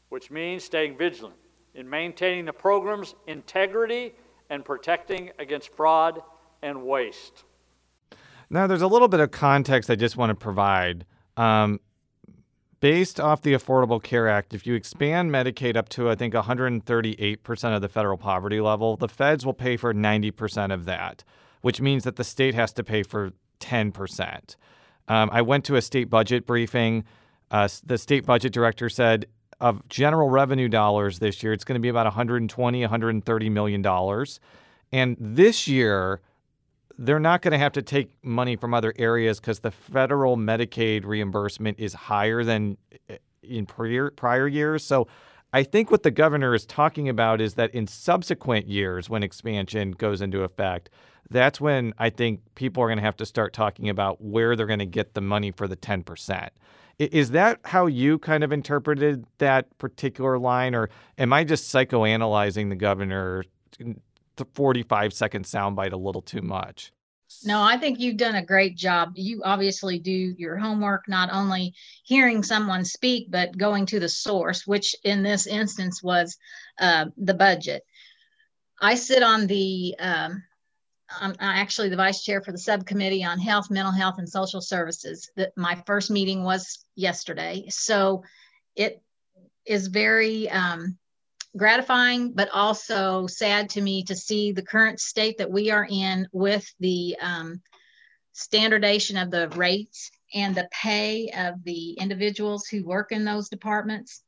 which 0.08 0.30
means 0.30 0.64
staying 0.64 0.96
vigilant 0.96 1.36
in 1.74 1.88
maintaining 1.88 2.46
the 2.46 2.52
program's 2.52 3.14
integrity 3.26 4.14
and 4.48 4.64
protecting 4.64 5.30
against 5.38 5.68
fraud 5.76 6.22
and 6.62 6.82
waste. 6.82 7.44
Now, 8.50 8.66
there's 8.66 8.82
a 8.82 8.88
little 8.88 9.08
bit 9.08 9.20
of 9.20 9.30
context 9.30 9.88
I 9.90 9.94
just 9.94 10.16
want 10.16 10.30
to 10.30 10.34
provide. 10.34 11.06
Um, 11.36 11.80
based 12.80 13.20
off 13.20 13.42
the 13.42 13.54
Affordable 13.54 14.02
Care 14.02 14.28
Act, 14.28 14.52
if 14.54 14.66
you 14.66 14.74
expand 14.74 15.30
Medicaid 15.30 15.76
up 15.76 15.88
to, 15.90 16.10
I 16.10 16.16
think, 16.16 16.34
138% 16.34 17.74
of 17.76 17.80
the 17.80 17.88
federal 17.88 18.18
poverty 18.18 18.60
level, 18.60 18.96
the 18.96 19.08
feds 19.08 19.46
will 19.46 19.54
pay 19.54 19.76
for 19.76 19.94
90% 19.94 20.74
of 20.74 20.84
that, 20.86 21.22
which 21.60 21.80
means 21.80 22.02
that 22.02 22.16
the 22.16 22.24
state 22.24 22.54
has 22.54 22.72
to 22.72 22.82
pay 22.82 23.04
for 23.04 23.30
10%. 23.60 24.56
Um, 25.06 25.30
I 25.32 25.42
went 25.42 25.64
to 25.66 25.76
a 25.76 25.82
state 25.82 26.10
budget 26.10 26.44
briefing. 26.44 27.04
Uh, 27.50 27.68
the 27.84 27.98
state 27.98 28.26
budget 28.26 28.52
director 28.52 28.88
said 28.88 29.26
of 29.60 29.86
general 29.88 30.28
revenue 30.30 30.68
dollars 30.68 31.18
this 31.18 31.42
year, 31.42 31.52
it's 31.52 31.64
going 31.64 31.74
to 31.74 31.80
be 31.80 31.88
about 31.88 32.06
120, 32.06 32.80
130 32.80 33.50
million 33.50 33.82
dollars. 33.82 34.40
And 34.92 35.16
this 35.20 35.68
year, 35.68 36.20
they're 37.00 37.18
not 37.18 37.40
going 37.40 37.52
to 37.52 37.58
have 37.58 37.72
to 37.72 37.82
take 37.82 38.10
money 38.22 38.56
from 38.56 38.74
other 38.74 38.92
areas 38.98 39.40
because 39.40 39.60
the 39.60 39.70
federal 39.70 40.36
Medicaid 40.36 41.06
reimbursement 41.06 41.80
is 41.80 41.94
higher 41.94 42.44
than 42.44 42.76
eh, 43.08 43.16
in 43.42 43.64
prior, 43.64 44.10
prior 44.10 44.46
years. 44.46 44.84
So 44.84 45.08
I 45.50 45.62
think 45.62 45.90
what 45.90 46.02
the 46.02 46.10
governor 46.10 46.54
is 46.54 46.66
talking 46.66 47.08
about 47.08 47.40
is 47.40 47.54
that 47.54 47.74
in 47.74 47.86
subsequent 47.86 48.68
years, 48.68 49.08
when 49.08 49.22
expansion 49.22 49.92
goes 49.92 50.20
into 50.20 50.42
effect, 50.42 50.90
that's 51.30 51.58
when 51.58 51.94
I 51.98 52.10
think 52.10 52.40
people 52.54 52.82
are 52.82 52.88
going 52.88 52.98
to 52.98 53.04
have 53.04 53.16
to 53.16 53.26
start 53.26 53.54
talking 53.54 53.88
about 53.88 54.20
where 54.20 54.54
they're 54.54 54.66
going 54.66 54.78
to 54.80 54.86
get 54.86 55.14
the 55.14 55.22
money 55.22 55.52
for 55.52 55.66
the 55.66 55.76
10%. 55.76 56.48
Is 56.98 57.30
that 57.30 57.60
how 57.64 57.86
you 57.86 58.18
kind 58.18 58.44
of 58.44 58.52
interpreted 58.52 59.24
that 59.38 59.78
particular 59.78 60.38
line, 60.38 60.74
or 60.74 60.90
am 61.16 61.32
I 61.32 61.44
just 61.44 61.72
psychoanalyzing 61.72 62.68
the 62.68 62.76
governor 62.76 63.44
45 64.44 65.12
second 65.12 65.44
soundbite 65.44 65.92
a 65.92 65.96
little 65.96 66.22
too 66.22 66.42
much. 66.42 66.92
No, 67.44 67.62
I 67.62 67.76
think 67.76 68.00
you've 68.00 68.16
done 68.16 68.34
a 68.34 68.44
great 68.44 68.76
job. 68.76 69.12
You 69.14 69.42
obviously 69.44 69.98
do 69.98 70.12
your 70.12 70.56
homework, 70.56 71.08
not 71.08 71.30
only 71.32 71.74
hearing 72.02 72.42
someone 72.42 72.84
speak, 72.84 73.30
but 73.30 73.56
going 73.56 73.86
to 73.86 74.00
the 74.00 74.08
source, 74.08 74.66
which 74.66 74.96
in 75.04 75.22
this 75.22 75.46
instance 75.46 76.02
was 76.02 76.36
uh, 76.78 77.06
the 77.16 77.34
budget. 77.34 77.82
I 78.80 78.96
sit 78.96 79.22
on 79.22 79.46
the, 79.46 79.94
um, 80.00 80.42
I'm 81.20 81.34
actually 81.38 81.88
the 81.88 81.96
vice 81.96 82.22
chair 82.24 82.42
for 82.42 82.52
the 82.52 82.58
subcommittee 82.58 83.24
on 83.24 83.38
health, 83.38 83.70
mental 83.70 83.92
health, 83.92 84.16
and 84.18 84.28
social 84.28 84.60
services. 84.60 85.30
That 85.36 85.52
my 85.56 85.82
first 85.86 86.10
meeting 86.10 86.42
was 86.42 86.84
yesterday, 86.96 87.66
so 87.68 88.24
it 88.74 89.02
is 89.64 89.86
very 89.88 90.48
um, 90.50 90.98
gratifying, 91.56 92.32
but 92.32 92.48
also 92.52 93.26
sad 93.26 93.70
to 93.70 93.80
me 93.80 94.04
to 94.04 94.14
see 94.14 94.52
the 94.52 94.62
current 94.62 95.00
state 95.00 95.38
that 95.38 95.50
we 95.50 95.70
are 95.70 95.86
in 95.88 96.28
with 96.32 96.72
the 96.80 97.16
um, 97.20 97.60
standardization 98.32 99.16
of 99.16 99.30
the 99.30 99.48
rates 99.50 100.10
and 100.34 100.54
the 100.54 100.68
pay 100.70 101.30
of 101.36 101.62
the 101.64 101.92
individuals 101.94 102.66
who 102.66 102.84
work 102.84 103.10
in 103.12 103.24
those 103.24 103.48
departments. 103.48 104.22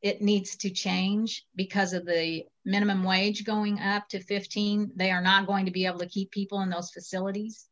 It 0.00 0.22
needs 0.22 0.56
to 0.56 0.70
change 0.70 1.44
because 1.54 1.92
of 1.92 2.06
the 2.06 2.44
minimum 2.64 3.04
wage 3.04 3.44
going 3.44 3.78
up 3.78 4.08
to 4.08 4.20
15. 4.20 4.92
They 4.96 5.10
are 5.10 5.22
not 5.22 5.46
going 5.46 5.66
to 5.66 5.72
be 5.72 5.86
able 5.86 6.00
to 6.00 6.08
keep 6.08 6.30
people 6.30 6.60
in 6.62 6.70
those 6.70 6.90
facilities. 6.90 7.66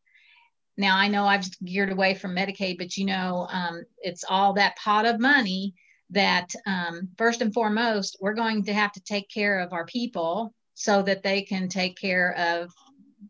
Now, 0.76 0.96
I 0.96 1.08
know 1.08 1.24
I've 1.24 1.46
geared 1.64 1.90
away 1.90 2.14
from 2.14 2.36
Medicaid, 2.36 2.78
but 2.78 2.96
you 2.96 3.06
know, 3.06 3.48
um, 3.50 3.82
it's 3.98 4.24
all 4.28 4.52
that 4.54 4.76
pot 4.76 5.06
of 5.06 5.18
money 5.18 5.74
that 6.10 6.52
um, 6.66 7.08
first 7.16 7.40
and 7.40 7.54
foremost, 7.54 8.16
we're 8.20 8.34
going 8.34 8.64
to 8.64 8.72
have 8.72 8.92
to 8.92 9.00
take 9.00 9.28
care 9.28 9.60
of 9.60 9.72
our 9.72 9.86
people 9.86 10.52
so 10.74 11.02
that 11.02 11.22
they 11.22 11.42
can 11.42 11.68
take 11.68 11.96
care 11.96 12.34
of 12.36 12.72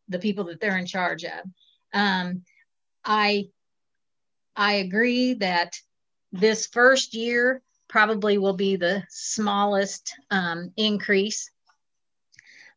the 0.09 0.19
people 0.19 0.45
that 0.45 0.61
they're 0.61 0.79
in 0.79 0.87
charge 0.87 1.25
of. 1.25 1.40
Um, 1.93 2.43
I 3.05 3.49
I 4.57 4.75
agree 4.75 5.35
that 5.35 5.77
this 6.33 6.66
first 6.66 7.14
year 7.14 7.62
probably 7.88 8.38
will 8.38 8.55
be 8.55 8.77
the 8.77 9.03
smallest 9.09 10.14
um, 10.31 10.73
increase, 10.77 11.51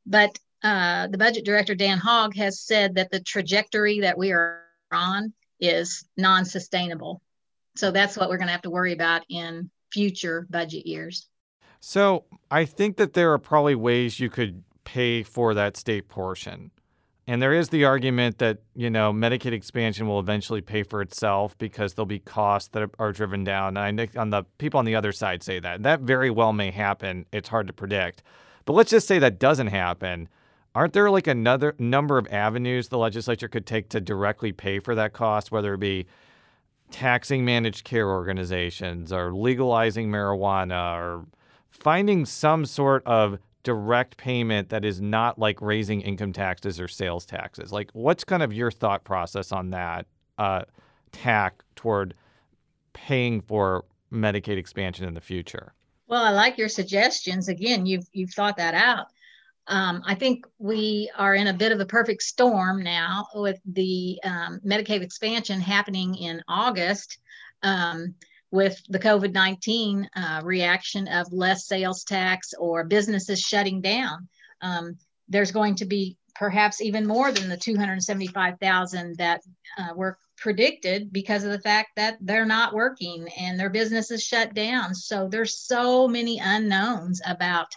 but 0.05 0.37
uh, 0.63 1.07
the 1.07 1.17
budget 1.17 1.45
director 1.45 1.75
Dan 1.75 1.97
Haug 1.97 2.35
has 2.35 2.61
said 2.61 2.95
that 2.95 3.11
the 3.11 3.19
trajectory 3.19 3.99
that 3.99 4.17
we 4.17 4.31
are 4.31 4.63
on 4.91 5.33
is 5.59 6.05
non-sustainable. 6.17 7.21
So 7.75 7.91
that's 7.91 8.15
what 8.17 8.29
we're 8.29 8.37
going 8.37 8.47
to 8.47 8.53
have 8.53 8.61
to 8.61 8.69
worry 8.69 8.93
about 8.93 9.23
in 9.29 9.69
future 9.93 10.47
budget 10.49 10.85
years. 10.85 11.27
So 11.79 12.25
I 12.49 12.65
think 12.65 12.97
that 12.97 13.13
there 13.13 13.31
are 13.33 13.37
probably 13.37 13.75
ways 13.75 14.19
you 14.19 14.29
could 14.29 14.63
pay 14.83 15.23
for 15.23 15.53
that 15.53 15.77
state 15.77 16.07
portion. 16.07 16.71
And 17.25 17.41
there 17.41 17.53
is 17.53 17.69
the 17.69 17.85
argument 17.85 18.39
that, 18.39 18.59
you 18.75 18.89
know, 18.89 19.13
Medicaid 19.13 19.53
expansion 19.53 20.07
will 20.07 20.19
eventually 20.19 20.59
pay 20.59 20.83
for 20.83 21.01
itself 21.01 21.57
because 21.57 21.93
there'll 21.93 22.05
be 22.05 22.19
costs 22.19 22.69
that 22.69 22.89
are 22.99 23.11
driven 23.13 23.45
down. 23.45 23.77
And 23.77 24.01
I 24.01 24.07
on 24.19 24.29
the 24.29 24.43
people 24.57 24.77
on 24.77 24.85
the 24.85 24.95
other 24.95 25.13
side 25.13 25.41
say 25.41 25.59
that. 25.59 25.83
That 25.83 26.01
very 26.01 26.29
well 26.29 26.51
may 26.51 26.71
happen. 26.71 27.25
It's 27.31 27.47
hard 27.47 27.67
to 27.67 27.73
predict. 27.73 28.23
But 28.65 28.73
let's 28.73 28.91
just 28.91 29.07
say 29.07 29.19
that 29.19 29.39
doesn't 29.39 29.67
happen. 29.67 30.27
Aren't 30.75 30.93
there 30.93 31.09
like 31.09 31.27
another 31.27 31.75
number 31.77 32.17
of 32.17 32.27
avenues 32.27 32.89
the 32.89 32.97
legislature 32.97 33.47
could 33.47 33.65
take 33.65 33.89
to 33.89 34.01
directly 34.01 34.51
pay 34.51 34.79
for 34.79 34.95
that 34.95 35.13
cost, 35.13 35.51
whether 35.51 35.75
it 35.75 35.79
be 35.79 36.07
taxing 36.93 37.43
managed 37.43 37.83
care 37.83 38.07
organizations 38.07 39.11
or 39.11 39.33
legalizing 39.33 40.11
marijuana 40.11 40.95
or 40.95 41.25
finding 41.71 42.23
some 42.23 42.65
sort 42.65 43.01
of 43.07 43.39
direct 43.63 44.15
payment 44.15 44.69
that 44.69 44.85
is 44.85 45.01
not 45.01 45.39
like 45.39 45.59
raising 45.59 46.01
income 46.01 46.31
taxes 46.31 46.79
or 46.79 46.87
sales 46.87 47.25
taxes. 47.25 47.71
Like, 47.71 47.89
what's 47.93 48.23
kind 48.23 48.43
of 48.43 48.53
your 48.53 48.69
thought 48.69 49.03
process 49.05 49.51
on 49.51 49.71
that 49.71 50.05
uh, 50.37 50.65
tack 51.11 51.63
toward 51.75 52.13
paying 52.93 53.41
for 53.41 53.85
Medicaid 54.11 54.57
expansion 54.57 55.07
in 55.07 55.15
the 55.15 55.21
future? 55.21 55.73
Well, 56.07 56.23
I 56.23 56.29
like 56.29 56.59
your 56.59 56.69
suggestions. 56.69 57.47
Again, 57.47 57.87
you've 57.87 58.07
you've 58.13 58.33
thought 58.33 58.57
that 58.57 58.75
out. 58.75 59.07
Um, 59.67 60.03
I 60.05 60.15
think 60.15 60.45
we 60.59 61.09
are 61.17 61.35
in 61.35 61.47
a 61.47 61.53
bit 61.53 61.71
of 61.71 61.79
a 61.79 61.85
perfect 61.85 62.23
storm 62.23 62.83
now 62.83 63.27
with 63.33 63.59
the 63.65 64.19
um, 64.23 64.59
Medicaid 64.65 65.01
expansion 65.01 65.61
happening 65.61 66.15
in 66.15 66.41
August. 66.47 67.17
Um, 67.61 68.15
with 68.53 68.83
the 68.87 68.99
COVID 68.99 69.33
19 69.33 70.07
uh, 70.15 70.41
reaction 70.43 71.07
of 71.07 71.33
less 71.33 71.65
sales 71.65 72.03
tax 72.03 72.53
or 72.59 72.83
businesses 72.83 73.41
shutting 73.41 73.81
down. 73.81 74.27
Um, 74.61 74.95
there's 75.27 75.51
going 75.51 75.73
to 75.77 75.85
be 75.85 76.17
perhaps 76.35 76.79
even 76.79 77.07
more 77.07 77.31
than 77.31 77.49
the 77.49 77.57
275,000 77.57 79.17
that 79.17 79.41
uh, 79.79 79.93
were 79.95 80.19
predicted 80.37 81.11
because 81.11 81.43
of 81.43 81.51
the 81.51 81.61
fact 81.61 81.89
that 81.95 82.17
they're 82.21 82.45
not 82.45 82.75
working 82.75 83.27
and 83.39 83.59
their 83.59 83.71
businesses 83.71 84.23
shut 84.23 84.53
down. 84.53 84.93
So 84.93 85.27
there's 85.27 85.59
so 85.59 86.07
many 86.07 86.39
unknowns 86.39 87.21
about 87.25 87.67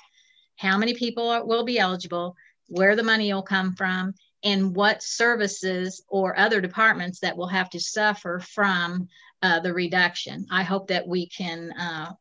how 0.57 0.77
many 0.79 0.95
people 0.95 1.29
are, 1.29 1.45
will 1.45 1.64
be 1.64 1.79
eligible, 1.79 2.37
where 2.69 2.97
the 2.97 3.03
money 3.03 3.33
will 3.33 3.42
come 3.42 3.75
from, 3.75 4.14
and 4.42 4.75
what 4.75 5.03
services 5.03 6.03
or 6.09 6.38
other 6.38 6.61
departments 6.61 7.21
that 7.21 7.37
will 7.37 7.47
have 7.49 7.71
to 7.71 7.81
suffer 7.81 8.40
from 8.40 9.09
uh, 9.42 9.61
the 9.61 9.73
reduction. 9.73 10.47
I 10.51 10.62
hope 10.62 10.88
that 10.88 11.07
we 11.07 11.29
can 11.29 11.73
uh, 11.73 12.12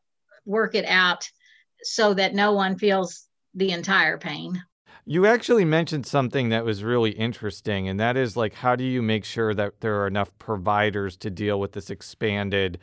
work 0.44 0.74
it 0.74 0.84
out 0.86 1.28
so 1.82 2.14
that 2.14 2.34
no 2.34 2.52
one 2.52 2.78
feels 2.78 3.26
the 3.54 3.70
entire 3.70 4.18
pain. 4.18 4.62
You 5.08 5.26
actually 5.26 5.64
mentioned 5.64 6.04
something 6.04 6.48
that 6.48 6.64
was 6.64 6.82
really 6.82 7.12
interesting, 7.12 7.88
and 7.88 8.00
that 8.00 8.16
is 8.16 8.36
like, 8.36 8.54
how 8.54 8.74
do 8.74 8.82
you 8.82 9.02
make 9.02 9.24
sure 9.24 9.54
that 9.54 9.80
there 9.80 10.00
are 10.00 10.08
enough 10.08 10.36
providers 10.38 11.16
to 11.18 11.30
deal 11.30 11.60
with 11.60 11.72
this 11.72 11.90
expanded, 11.90 12.80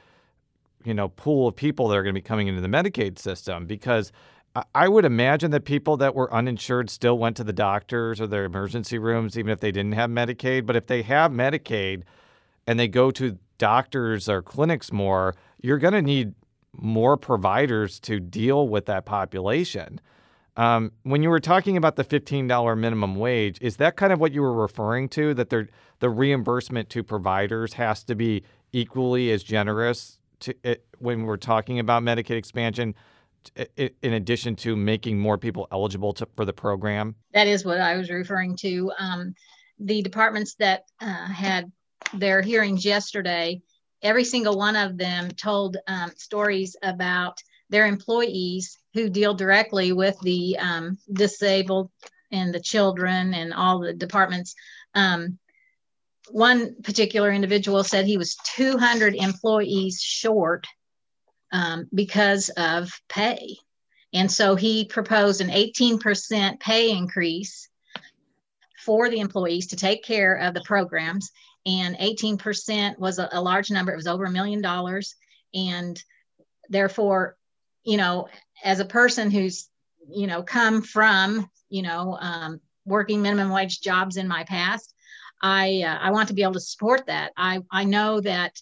you 0.86 0.94
know, 0.94 1.10
pool 1.10 1.50
of 1.50 1.56
people 1.58 1.90
that 1.90 1.98
are 1.98 2.04
going 2.04 2.16
to 2.16 2.22
be 2.22 2.26
coming 2.26 2.48
into 2.48 2.62
the 2.62 2.70
Medicaid 2.70 3.20
system? 3.20 3.66
Because 3.66 4.14
I 4.76 4.88
would 4.88 5.04
imagine 5.04 5.50
that 5.52 5.66
people 5.66 5.98
that 5.98 6.14
were 6.14 6.32
uninsured 6.32 6.92
still 6.92 7.18
went 7.18 7.38
to 7.38 7.44
the 7.44 7.54
doctors 7.54 8.22
or 8.22 8.28
their 8.28 8.46
emergency 8.46 9.00
rooms, 9.00 9.38
even 9.38 9.52
if 9.52 9.60
they 9.60 9.72
didn't 9.72 9.94
have 9.94 10.12
Medicaid. 10.12 10.68
But 10.68 10.76
if 10.76 10.86
they 10.86 11.02
have 11.02 11.32
Medicaid 11.32 12.04
and 12.68 12.80
they 12.80 12.88
go 12.88 13.10
to 13.12 13.40
doctors 13.58 14.30
or 14.30 14.44
clinics 14.44 14.92
more, 14.92 15.36
you're 15.62 15.80
going 15.80 15.94
to 15.96 16.04
need 16.04 16.36
more 16.76 17.18
providers 17.18 18.00
to 18.02 18.20
deal 18.20 18.68
with 18.68 18.86
that 18.86 19.06
population. 19.06 20.00
Um, 20.56 20.92
when 21.02 21.24
you 21.24 21.32
were 21.32 21.40
talking 21.40 21.76
about 21.76 21.96
the 21.96 22.04
$15 22.04 22.78
minimum 22.78 23.16
wage, 23.16 23.58
is 23.60 23.78
that 23.78 23.96
kind 23.96 24.14
of 24.14 24.20
what 24.20 24.34
you 24.34 24.42
were 24.42 24.54
referring 24.54 25.10
to? 25.10 25.34
That 25.34 25.50
the 25.50 26.10
reimbursement 26.10 26.90
to 26.92 27.04
providers 27.04 27.74
has 27.74 28.04
to 28.04 28.14
be 28.14 28.44
equally 28.72 29.32
as 29.32 29.42
generous 29.44 30.20
to 30.42 30.56
it, 30.64 30.86
when 31.00 31.24
we're 31.24 31.38
talking 31.38 31.80
about 31.80 32.04
Medicaid 32.04 32.38
expansion, 32.38 32.94
in 33.78 34.14
addition 34.14 34.56
to 34.58 34.76
making 34.76 35.20
more 35.20 35.38
people 35.38 35.68
eligible 35.72 36.14
to, 36.14 36.28
for 36.36 36.46
the 36.46 36.54
program? 36.54 37.16
That 37.34 37.48
is 37.48 37.66
what 37.66 37.80
I 37.80 37.96
was 37.98 38.10
referring 38.10 38.56
to. 38.58 38.92
Um, 38.98 39.36
the 39.80 40.02
departments 40.02 40.56
that 40.56 40.84
uh, 41.02 41.28
had 41.28 41.72
their 42.14 42.42
hearings 42.42 42.86
yesterday, 42.86 43.62
every 44.02 44.24
single 44.24 44.58
one 44.58 44.76
of 44.76 44.98
them 44.98 45.32
told 45.32 45.78
um, 45.88 46.12
stories 46.18 46.76
about 46.84 47.38
their 47.70 47.88
employees 47.88 48.78
who 48.94 49.10
deal 49.10 49.34
directly 49.34 49.92
with 49.92 50.20
the 50.22 50.58
um, 50.60 50.98
disabled 51.12 51.90
and 52.32 52.54
the 52.54 52.60
children 52.60 53.34
and 53.34 53.54
all 53.54 53.80
the 53.80 53.94
departments. 53.94 54.56
Um, 54.94 55.40
one 56.30 56.82
particular 56.84 57.32
individual 57.32 57.84
said 57.84 58.06
he 58.06 58.18
was 58.18 58.38
200 58.56 59.16
employees 59.16 60.02
short 60.02 60.68
um, 61.54 61.88
because 61.94 62.50
of 62.58 62.92
pay. 63.08 63.56
And 64.14 64.30
so 64.30 64.56
he 64.56 64.86
proposed 64.86 65.40
an 65.40 65.50
18% 65.50 66.60
pay 66.60 66.92
increase 66.92 67.70
for 68.84 69.10
the 69.10 69.20
employees 69.20 69.68
to 69.68 69.76
take 69.76 70.04
care 70.04 70.36
of 70.36 70.54
the 70.54 70.64
programs. 70.66 71.32
And 71.66 71.98
18% 71.98 73.00
was 73.00 73.20
a, 73.20 73.30
a 73.32 73.42
large 73.42 73.72
number, 73.72 73.94
it 73.94 73.96
was 73.96 74.08
over 74.08 74.26
a 74.26 74.32
million 74.32 74.62
dollars. 74.62 75.16
And 75.54 76.02
therefore, 76.70 77.38
you 77.84 77.98
know, 77.98 78.28
as 78.64 78.80
a 78.80 78.86
person 78.86 79.32
who's, 79.32 79.70
you 80.10 80.28
know, 80.28 80.44
come 80.44 80.82
from, 80.82 81.50
you 81.70 81.84
know, 81.84 82.18
um, 82.20 82.60
working 82.86 83.22
minimum 83.22 83.50
wage 83.50 83.80
jobs 83.80 84.18
in 84.18 84.28
my 84.28 84.44
past, 84.44 84.94
I, 85.42 85.84
uh, 85.86 85.98
I 86.02 86.12
want 86.12 86.28
to 86.30 86.34
be 86.34 86.44
able 86.44 86.54
to 86.54 86.60
support 86.60 87.06
that. 87.08 87.32
I, 87.38 87.62
I 87.72 87.84
know 87.84 88.20
that 88.22 88.60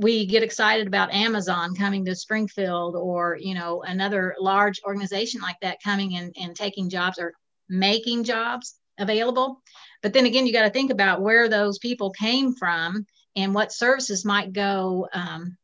we 0.00 0.24
get 0.24 0.42
excited 0.42 0.86
about 0.86 1.12
Amazon 1.12 1.74
coming 1.74 2.04
to 2.06 2.16
Springfield 2.16 2.96
or, 2.96 3.36
you 3.38 3.54
know, 3.54 3.82
another 3.82 4.34
large 4.40 4.80
organization 4.84 5.42
like 5.42 5.56
that 5.60 5.82
coming 5.84 6.16
and, 6.16 6.34
and 6.40 6.56
taking 6.56 6.88
jobs 6.88 7.18
or 7.18 7.34
making 7.68 8.24
jobs 8.24 8.76
available. 8.98 9.60
But 10.02 10.14
then 10.14 10.24
again, 10.24 10.46
you 10.46 10.54
got 10.54 10.62
to 10.62 10.70
think 10.70 10.90
about 10.90 11.20
where 11.20 11.48
those 11.48 11.78
people 11.78 12.10
came 12.10 12.54
from 12.54 13.04
and 13.36 13.54
what 13.54 13.72
services 13.72 14.24
might 14.24 14.54
go 14.54 15.06
um, 15.12 15.58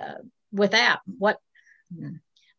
uh, 0.00 0.14
without. 0.52 1.00
What 1.06 1.38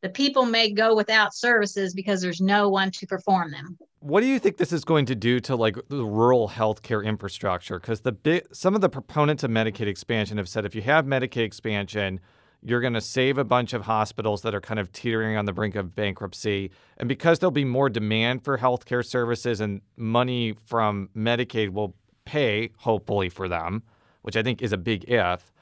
the 0.02 0.10
people 0.10 0.46
may 0.46 0.72
go 0.72 0.96
without 0.96 1.36
services 1.36 1.94
because 1.94 2.22
there's 2.22 2.42
no 2.42 2.70
one 2.70 2.90
to 2.92 3.06
perform 3.06 3.52
them. 3.52 3.78
What 4.02 4.22
do 4.22 4.26
you 4.26 4.40
think 4.40 4.58
this 4.58 4.74
is 4.74 4.84
going 4.84 5.06
to 5.06 5.16
do 5.16 5.40
to 5.42 5.56
like 5.56 5.78
the 5.90 6.04
rural 6.04 6.50
healthcare 6.50 7.06
infrastructure? 7.06 7.80
Because 7.80 8.02
the 8.02 8.42
some 8.52 8.74
of 8.74 8.82
the 8.82 8.90
proponents 8.90 9.44
of 9.44 9.52
Medicaid 9.52 9.86
expansion 9.86 10.38
have 10.38 10.50
said 10.50 10.66
if 10.66 10.74
you 10.74 10.82
have 10.82 11.06
Medicaid 11.06 11.44
expansion, 11.44 12.20
you're 12.64 12.82
going 12.82 12.96
to 12.96 13.02
save 13.02 13.38
a 13.38 13.44
bunch 13.44 13.74
of 13.74 13.84
hospitals 13.84 14.42
that 14.42 14.56
are 14.56 14.62
kind 14.62 14.80
of 14.80 14.92
teetering 14.92 15.38
on 15.38 15.46
the 15.46 15.54
brink 15.54 15.76
of 15.76 15.94
bankruptcy. 15.94 16.72
And 16.98 17.08
because 17.08 17.38
there'll 17.38 17.52
be 17.52 17.64
more 17.64 17.90
demand 17.90 18.44
for 18.44 18.58
healthcare 18.58 19.06
services 19.06 19.62
and 19.62 19.82
money 19.98 20.56
from 20.66 21.10
Medicaid 21.16 21.70
will 21.70 21.96
pay, 22.26 22.72
hopefully, 22.78 23.30
for 23.30 23.48
them, 23.48 23.84
which 24.24 24.36
I 24.36 24.42
think 24.42 24.64
is 24.64 24.74
a 24.74 24.78
big 24.78 25.06
if, 25.08 25.54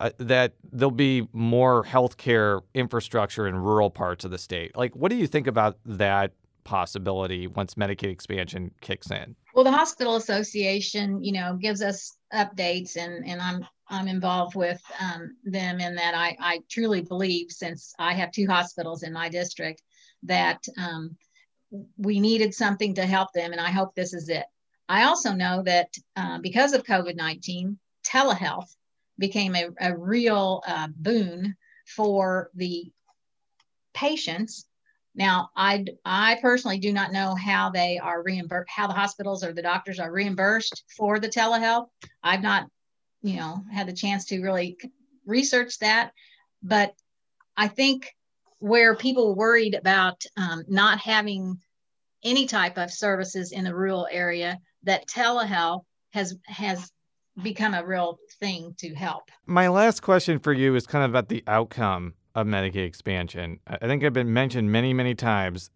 uh, 0.00 0.10
that 0.16 0.54
there'll 0.72 0.90
be 0.90 1.28
more 1.34 1.84
healthcare 1.84 2.62
infrastructure 2.72 3.46
in 3.46 3.54
rural 3.54 3.90
parts 3.90 4.24
of 4.24 4.30
the 4.30 4.38
state. 4.38 4.74
Like, 4.74 4.96
what 4.96 5.10
do 5.10 5.16
you 5.16 5.26
think 5.26 5.46
about 5.46 5.76
that 5.84 6.32
possibility 6.64 7.46
once 7.46 7.74
Medicaid 7.74 8.10
expansion 8.10 8.70
kicks 8.80 9.10
in? 9.10 9.34
Well, 9.54 9.64
the 9.64 9.72
Hospital 9.72 10.16
Association, 10.16 11.22
you 11.22 11.32
know, 11.32 11.56
gives 11.60 11.82
us 11.82 12.16
updates, 12.32 12.96
and 12.96 13.26
and 13.26 13.40
I'm 13.40 13.66
I'm 13.88 14.08
involved 14.08 14.54
with 14.54 14.80
um, 15.00 15.36
them 15.44 15.80
in 15.80 15.94
that 15.96 16.14
I 16.14 16.36
I 16.40 16.60
truly 16.70 17.02
believe 17.02 17.50
since 17.50 17.94
I 17.98 18.14
have 18.14 18.32
two 18.32 18.46
hospitals 18.46 19.02
in 19.02 19.12
my 19.12 19.28
district 19.28 19.82
that 20.24 20.64
um, 20.78 21.16
we 21.96 22.20
needed 22.20 22.54
something 22.54 22.94
to 22.94 23.06
help 23.06 23.32
them, 23.32 23.52
and 23.52 23.60
I 23.60 23.70
hope 23.70 23.94
this 23.94 24.14
is 24.14 24.28
it. 24.28 24.44
I 24.88 25.04
also 25.04 25.32
know 25.32 25.62
that 25.62 25.88
uh, 26.16 26.38
because 26.40 26.72
of 26.72 26.84
COVID 26.84 27.16
19, 27.16 27.78
telehealth 28.04 28.74
became 29.18 29.54
a, 29.54 29.68
a 29.80 29.96
real 29.96 30.62
uh, 30.66 30.88
boon 30.96 31.56
for 31.86 32.50
the 32.54 32.90
patients. 33.94 34.66
Now, 35.14 35.50
I, 35.54 35.84
I 36.04 36.38
personally 36.40 36.78
do 36.78 36.92
not 36.92 37.12
know 37.12 37.34
how 37.34 37.70
they 37.70 37.98
are 37.98 38.22
reimbursed, 38.22 38.70
how 38.70 38.86
the 38.86 38.94
hospitals 38.94 39.44
or 39.44 39.52
the 39.52 39.62
doctors 39.62 39.98
are 39.98 40.10
reimbursed 40.10 40.84
for 40.96 41.18
the 41.18 41.28
telehealth. 41.28 41.88
I've 42.22 42.42
not, 42.42 42.68
you 43.22 43.36
know, 43.36 43.62
had 43.70 43.86
the 43.86 43.92
chance 43.92 44.24
to 44.26 44.40
really 44.40 44.78
research 45.26 45.78
that. 45.80 46.12
But 46.62 46.94
I 47.56 47.68
think 47.68 48.14
where 48.58 48.96
people 48.96 49.34
worried 49.34 49.74
about 49.74 50.22
um, 50.36 50.64
not 50.68 50.98
having 50.98 51.58
any 52.24 52.46
type 52.46 52.78
of 52.78 52.90
services 52.90 53.52
in 53.52 53.64
the 53.64 53.74
rural 53.74 54.08
area, 54.10 54.58
that 54.84 55.08
telehealth 55.08 55.82
has 56.10 56.36
has 56.46 56.90
become 57.42 57.74
a 57.74 57.84
real 57.84 58.18
thing 58.38 58.74
to 58.78 58.94
help. 58.94 59.30
My 59.46 59.68
last 59.68 60.00
question 60.00 60.38
for 60.38 60.52
you 60.52 60.74
is 60.74 60.86
kind 60.86 61.04
of 61.04 61.10
about 61.10 61.28
the 61.28 61.42
outcome 61.46 62.14
of 62.34 62.46
Medicaid 62.46 62.86
expansion. 62.86 63.60
I 63.66 63.86
think 63.86 64.04
I've 64.04 64.12
been 64.12 64.32
mentioned 64.32 64.70
many, 64.72 64.94
many 64.94 65.14
times. 65.14 65.70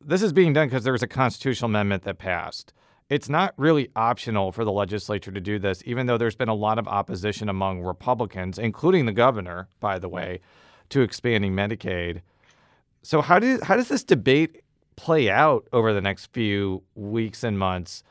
This 0.00 0.22
is 0.22 0.32
being 0.32 0.52
done 0.52 0.68
because 0.68 0.84
there 0.84 0.92
was 0.92 1.02
a 1.02 1.08
constitutional 1.08 1.70
amendment 1.70 2.04
that 2.04 2.18
passed. 2.18 2.72
It's 3.10 3.28
not 3.28 3.54
really 3.56 3.88
optional 3.96 4.52
for 4.52 4.64
the 4.64 4.72
legislature 4.72 5.32
to 5.32 5.40
do 5.40 5.58
this, 5.58 5.82
even 5.86 6.06
though 6.06 6.18
there's 6.18 6.36
been 6.36 6.48
a 6.48 6.54
lot 6.54 6.78
of 6.78 6.86
opposition 6.86 7.48
among 7.48 7.80
Republicans, 7.80 8.58
including 8.58 9.06
the 9.06 9.12
governor, 9.12 9.68
by 9.80 9.98
the 9.98 10.08
way, 10.08 10.40
to 10.90 11.00
expanding 11.00 11.52
Medicaid. 11.54 12.20
So 13.02 13.22
how 13.22 13.38
do 13.38 13.60
how 13.62 13.76
does 13.76 13.88
this 13.88 14.04
debate 14.04 14.62
play 14.96 15.30
out 15.30 15.66
over 15.72 15.94
the 15.94 16.00
next 16.00 16.26
few 16.32 16.82
weeks 16.94 17.44
and 17.44 17.58
months? 17.58 18.02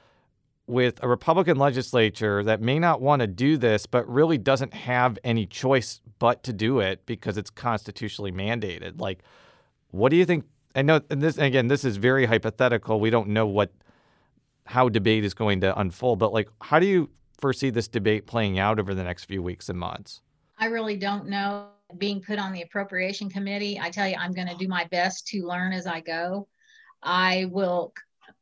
With 0.68 1.02
a 1.02 1.08
Republican 1.08 1.58
legislature 1.58 2.44
that 2.44 2.62
may 2.62 2.78
not 2.78 3.02
want 3.02 3.22
to 3.22 3.28
do 3.28 3.58
this, 3.58 3.86
but 3.86 4.08
really 4.08 4.38
doesn't 4.38 4.74
have 4.74 5.18
any 5.24 5.46
choice 5.46 6.02
but 6.20 6.44
to 6.44 6.54
do 6.54 6.80
it 6.80 7.06
because 7.06 7.38
it's 7.38 7.50
constitutionally 7.50 8.32
mandated. 8.32 9.00
Like, 9.00 9.24
what 9.92 10.10
do 10.10 10.18
you 10.18 10.26
think? 10.26 10.46
I 10.76 10.82
know, 10.82 11.02
and 11.10 11.22
this 11.22 11.38
again, 11.38 11.68
this 11.68 11.86
is 11.86 11.98
very 11.98 12.26
hypothetical. 12.26 13.00
We 13.00 13.10
don't 13.10 13.30
know 13.30 13.48
what 13.48 13.72
how 14.66 14.90
debate 14.90 15.24
is 15.24 15.34
going 15.34 15.62
to 15.62 15.80
unfold, 15.80 16.20
but 16.20 16.34
like, 16.34 16.50
how 16.62 16.78
do 16.78 16.86
you 16.86 17.10
foresee 17.40 17.70
this 17.70 17.88
debate 17.88 18.28
playing 18.28 18.60
out 18.60 18.80
over 18.80 18.94
the 18.94 19.04
next 19.04 19.24
few 19.24 19.42
weeks 19.42 19.70
and 19.70 19.80
months? 19.80 20.22
I 20.58 20.66
really 20.66 20.98
don't 20.98 21.30
know. 21.30 21.70
Being 21.98 22.22
put 22.22 22.38
on 22.38 22.52
the 22.52 22.64
appropriation 22.64 23.30
committee, 23.30 23.80
I 23.80 23.90
tell 23.90 24.08
you, 24.08 24.16
I'm 24.20 24.34
going 24.34 24.50
to 24.50 24.58
do 24.58 24.68
my 24.68 24.84
best 24.86 25.26
to 25.28 25.48
learn 25.48 25.72
as 25.72 25.88
I 25.88 26.02
go. 26.02 26.50
I 27.02 27.46
will 27.50 27.94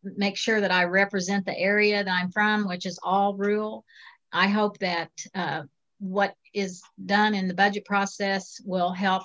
make 0.03 0.37
sure 0.37 0.61
that 0.61 0.71
I 0.71 0.85
represent 0.85 1.45
the 1.45 1.57
area 1.57 2.03
that 2.03 2.11
I'm 2.11 2.31
from, 2.31 2.67
which 2.67 2.85
is 2.85 2.99
all 3.03 3.35
rural. 3.35 3.85
I 4.31 4.47
hope 4.47 4.77
that 4.79 5.11
uh, 5.33 5.63
what 5.99 6.35
is 6.53 6.81
done 7.05 7.33
in 7.33 7.47
the 7.47 7.53
budget 7.53 7.85
process 7.85 8.61
will 8.65 8.91
help 8.91 9.23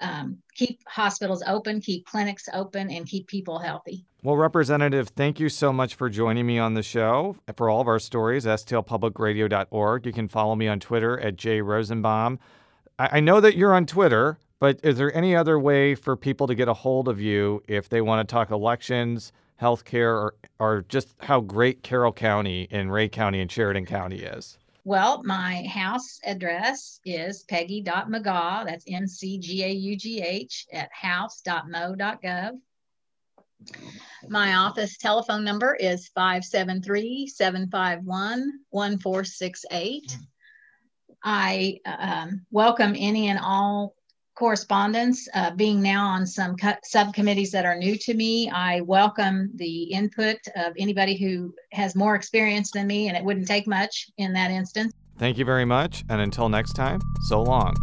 um, 0.00 0.38
keep 0.54 0.80
hospitals 0.86 1.42
open, 1.46 1.80
keep 1.80 2.06
clinics 2.06 2.48
open, 2.52 2.90
and 2.90 3.06
keep 3.06 3.26
people 3.26 3.58
healthy. 3.58 4.04
Well, 4.22 4.36
Representative, 4.36 5.08
thank 5.08 5.40
you 5.40 5.48
so 5.48 5.72
much 5.72 5.94
for 5.94 6.08
joining 6.08 6.46
me 6.46 6.58
on 6.58 6.74
the 6.74 6.82
show. 6.82 7.36
For 7.56 7.68
all 7.68 7.80
of 7.80 7.88
our 7.88 7.98
stories, 7.98 8.44
stlpublicradio.org. 8.44 10.06
You 10.06 10.12
can 10.12 10.28
follow 10.28 10.54
me 10.54 10.68
on 10.68 10.80
Twitter 10.80 11.18
at 11.20 11.36
jrosenbaum. 11.36 12.38
I, 12.98 13.08
I 13.12 13.20
know 13.20 13.40
that 13.40 13.56
you're 13.56 13.74
on 13.74 13.86
Twitter, 13.86 14.38
but 14.60 14.80
is 14.82 14.98
there 14.98 15.14
any 15.16 15.34
other 15.36 15.58
way 15.58 15.94
for 15.94 16.16
people 16.16 16.46
to 16.46 16.54
get 16.54 16.68
a 16.68 16.74
hold 16.74 17.08
of 17.08 17.20
you 17.20 17.62
if 17.68 17.88
they 17.88 18.00
want 18.00 18.26
to 18.26 18.32
talk 18.32 18.50
elections, 18.50 19.32
healthcare, 19.60 20.12
or, 20.12 20.34
or 20.58 20.84
just 20.88 21.14
how 21.20 21.40
great 21.40 21.82
Carroll 21.82 22.12
County 22.12 22.68
and 22.70 22.92
Ray 22.92 23.08
County 23.08 23.40
and 23.40 23.50
Chariton 23.50 23.86
County 23.86 24.20
is? 24.20 24.58
Well, 24.84 25.22
my 25.22 25.66
house 25.66 26.18
address 26.24 27.00
is 27.04 27.42
peggy.mcgaugh, 27.44 28.64
that's 28.64 28.84
M 28.88 29.06
C 29.06 29.38
G 29.38 29.64
A 29.64 29.70
U 29.70 29.96
G 29.96 30.22
H, 30.22 30.66
at 30.72 30.88
house.mo.gov. 30.92 32.52
My 34.28 34.54
office 34.54 34.96
telephone 34.96 35.44
number 35.44 35.74
is 35.74 36.08
573 36.14 37.26
751 37.26 38.52
1468. 38.70 40.16
I 41.24 41.78
um, 41.84 42.46
welcome 42.50 42.94
any 42.96 43.28
and 43.28 43.40
all 43.42 43.94
correspondence. 44.38 45.28
Uh, 45.34 45.50
being 45.50 45.82
now 45.82 46.06
on 46.06 46.24
some 46.26 46.54
subcommittees 46.84 47.50
that 47.50 47.64
are 47.64 47.76
new 47.76 47.98
to 47.98 48.14
me, 48.14 48.48
I 48.50 48.82
welcome 48.82 49.50
the 49.56 49.82
input 49.84 50.38
of 50.54 50.74
anybody 50.78 51.16
who 51.16 51.52
has 51.72 51.96
more 51.96 52.14
experience 52.14 52.70
than 52.70 52.86
me, 52.86 53.08
and 53.08 53.16
it 53.16 53.24
wouldn't 53.24 53.48
take 53.48 53.66
much 53.66 54.06
in 54.16 54.32
that 54.34 54.52
instance. 54.52 54.92
Thank 55.18 55.38
you 55.38 55.44
very 55.44 55.64
much, 55.64 56.04
and 56.08 56.20
until 56.20 56.48
next 56.48 56.74
time, 56.74 57.00
so 57.22 57.42
long. 57.42 57.74